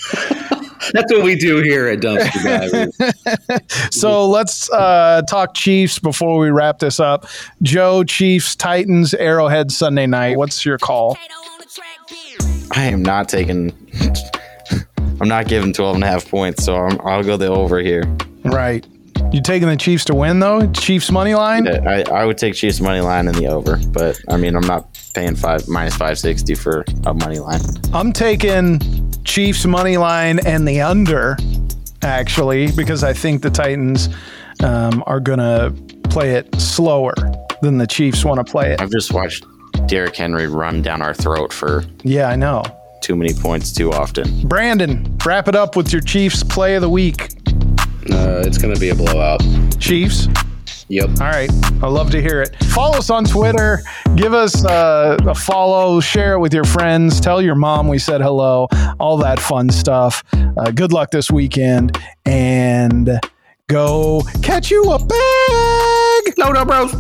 That's 0.94 1.12
what 1.12 1.24
we 1.24 1.36
do 1.36 1.62
here 1.62 1.88
at 1.88 2.00
Dumpster 2.00 2.44
Divers. 2.44 3.62
So 3.92 4.28
let's 4.28 4.72
uh, 4.72 5.24
talk 5.30 5.54
Chiefs 5.54 6.00
before 6.00 6.40
we 6.40 6.50
wrap 6.50 6.80
this 6.80 7.00
up. 7.00 7.26
Joe, 7.62 8.04
Chiefs, 8.04 8.56
Titans, 8.56 9.14
Arrowhead 9.14 9.72
Sunday 9.72 10.08
night. 10.08 10.38
What's 10.38 10.66
your 10.66 10.78
call? 10.78 11.18
I 12.72 12.86
am 12.86 13.04
not 13.04 13.30
taking. 13.30 13.72
I'm 15.22 15.28
not 15.28 15.48
giving 15.48 15.74
12 15.74 15.96
and 15.96 16.04
a 16.04 16.08
half 16.08 16.30
points, 16.30 16.64
so 16.64 16.76
I'm, 16.78 17.00
I'll 17.04 17.24
go 17.24 17.36
the 17.36 17.48
over 17.48 17.80
here. 17.80 18.04
Right. 18.46 18.88
You 19.32 19.42
taking 19.42 19.68
the 19.68 19.76
Chiefs 19.76 20.06
to 20.06 20.16
win 20.16 20.40
though? 20.40 20.72
Chiefs 20.72 21.12
money 21.12 21.36
line? 21.36 21.68
I, 21.68 22.04
I 22.04 22.26
would 22.26 22.38
take 22.38 22.56
Chiefs 22.56 22.80
money 22.80 23.02
line 23.02 23.28
in 23.28 23.36
the 23.36 23.48
over, 23.48 23.80
but 23.90 24.20
I 24.30 24.38
mean 24.38 24.56
I'm 24.56 24.66
not 24.66 24.98
paying 25.14 25.36
five 25.36 25.68
minus 25.68 25.94
560 25.94 26.56
for 26.56 26.86
a 27.06 27.14
money 27.14 27.40
line. 27.40 27.62
I'm 27.94 28.14
taking 28.14 28.80
Chiefs 29.24 29.66
money 29.66 29.98
line 29.98 30.40
and 30.46 30.68
the 30.68 30.82
under, 30.82 31.38
actually, 32.02 32.72
because 32.72 33.04
I 33.04 33.14
think 33.14 33.44
the 33.44 33.50
Titans 33.50 34.10
um, 34.64 35.04
are 35.06 35.20
going 35.20 35.40
to 35.40 35.74
play 36.10 36.32
it 36.32 36.54
slower 36.56 37.14
than 37.62 37.78
the 37.78 37.88
Chiefs 37.88 38.26
want 38.26 38.46
to 38.46 38.50
play 38.50 38.72
it. 38.74 38.82
I've 38.82 38.90
just 38.90 39.14
watched 39.14 39.46
Derrick 39.90 40.16
Henry 40.16 40.48
run 40.48 40.82
down 40.82 41.02
our 41.02 41.14
throat 41.14 41.52
for 41.52 41.84
Yeah, 42.04 42.30
I 42.30 42.36
know. 42.36 42.64
too 43.02 43.16
many 43.16 43.34
points 43.34 43.74
too 43.74 43.92
often. 43.92 44.48
Brandon, 44.48 45.18
wrap 45.26 45.48
it 45.48 45.56
up 45.56 45.76
with 45.76 45.92
your 45.92 46.02
Chiefs 46.02 46.44
play 46.44 46.76
of 46.76 46.82
the 46.82 46.90
week. 46.90 47.24
uh, 48.12 48.44
it's 48.46 48.58
going 48.60 48.74
to 48.74 48.80
be 48.80 48.90
a 48.90 48.96
blowout. 48.96 49.42
Chiefs. 49.80 50.28
Yep. 50.90 51.10
All 51.22 51.28
right. 51.28 51.50
I 51.84 51.88
love 51.88 52.10
to 52.12 52.22
hear 52.22 52.42
it. 52.42 52.56
Follow 52.66 52.98
us 52.98 53.10
on 53.12 53.24
Twitter. 53.26 53.82
Give 54.16 54.34
us 54.34 54.66
uh, 54.66 55.18
a 55.28 55.36
follow. 55.36 56.00
Share 56.00 56.34
it 56.34 56.40
with 56.40 56.54
your 56.54 56.64
friends. 56.64 57.20
Tell 57.20 57.42
your 57.42 57.54
mom 57.56 57.88
we 57.88 58.00
said 58.00 58.22
hello. 58.22 58.68
All 59.00 59.18
that 59.18 59.40
fun 59.40 59.70
stuff. 59.70 60.24
Uh, 60.34 60.72
good 60.72 60.92
luck 60.92 61.12
this 61.12 61.30
weekend. 61.30 61.98
And 62.26 63.20
go 63.68 64.24
catch 64.42 64.72
you 64.72 64.84
a 64.92 64.98
bag. 64.98 66.34
No, 66.40 66.52
no, 66.52 66.66
bros. 66.66 66.92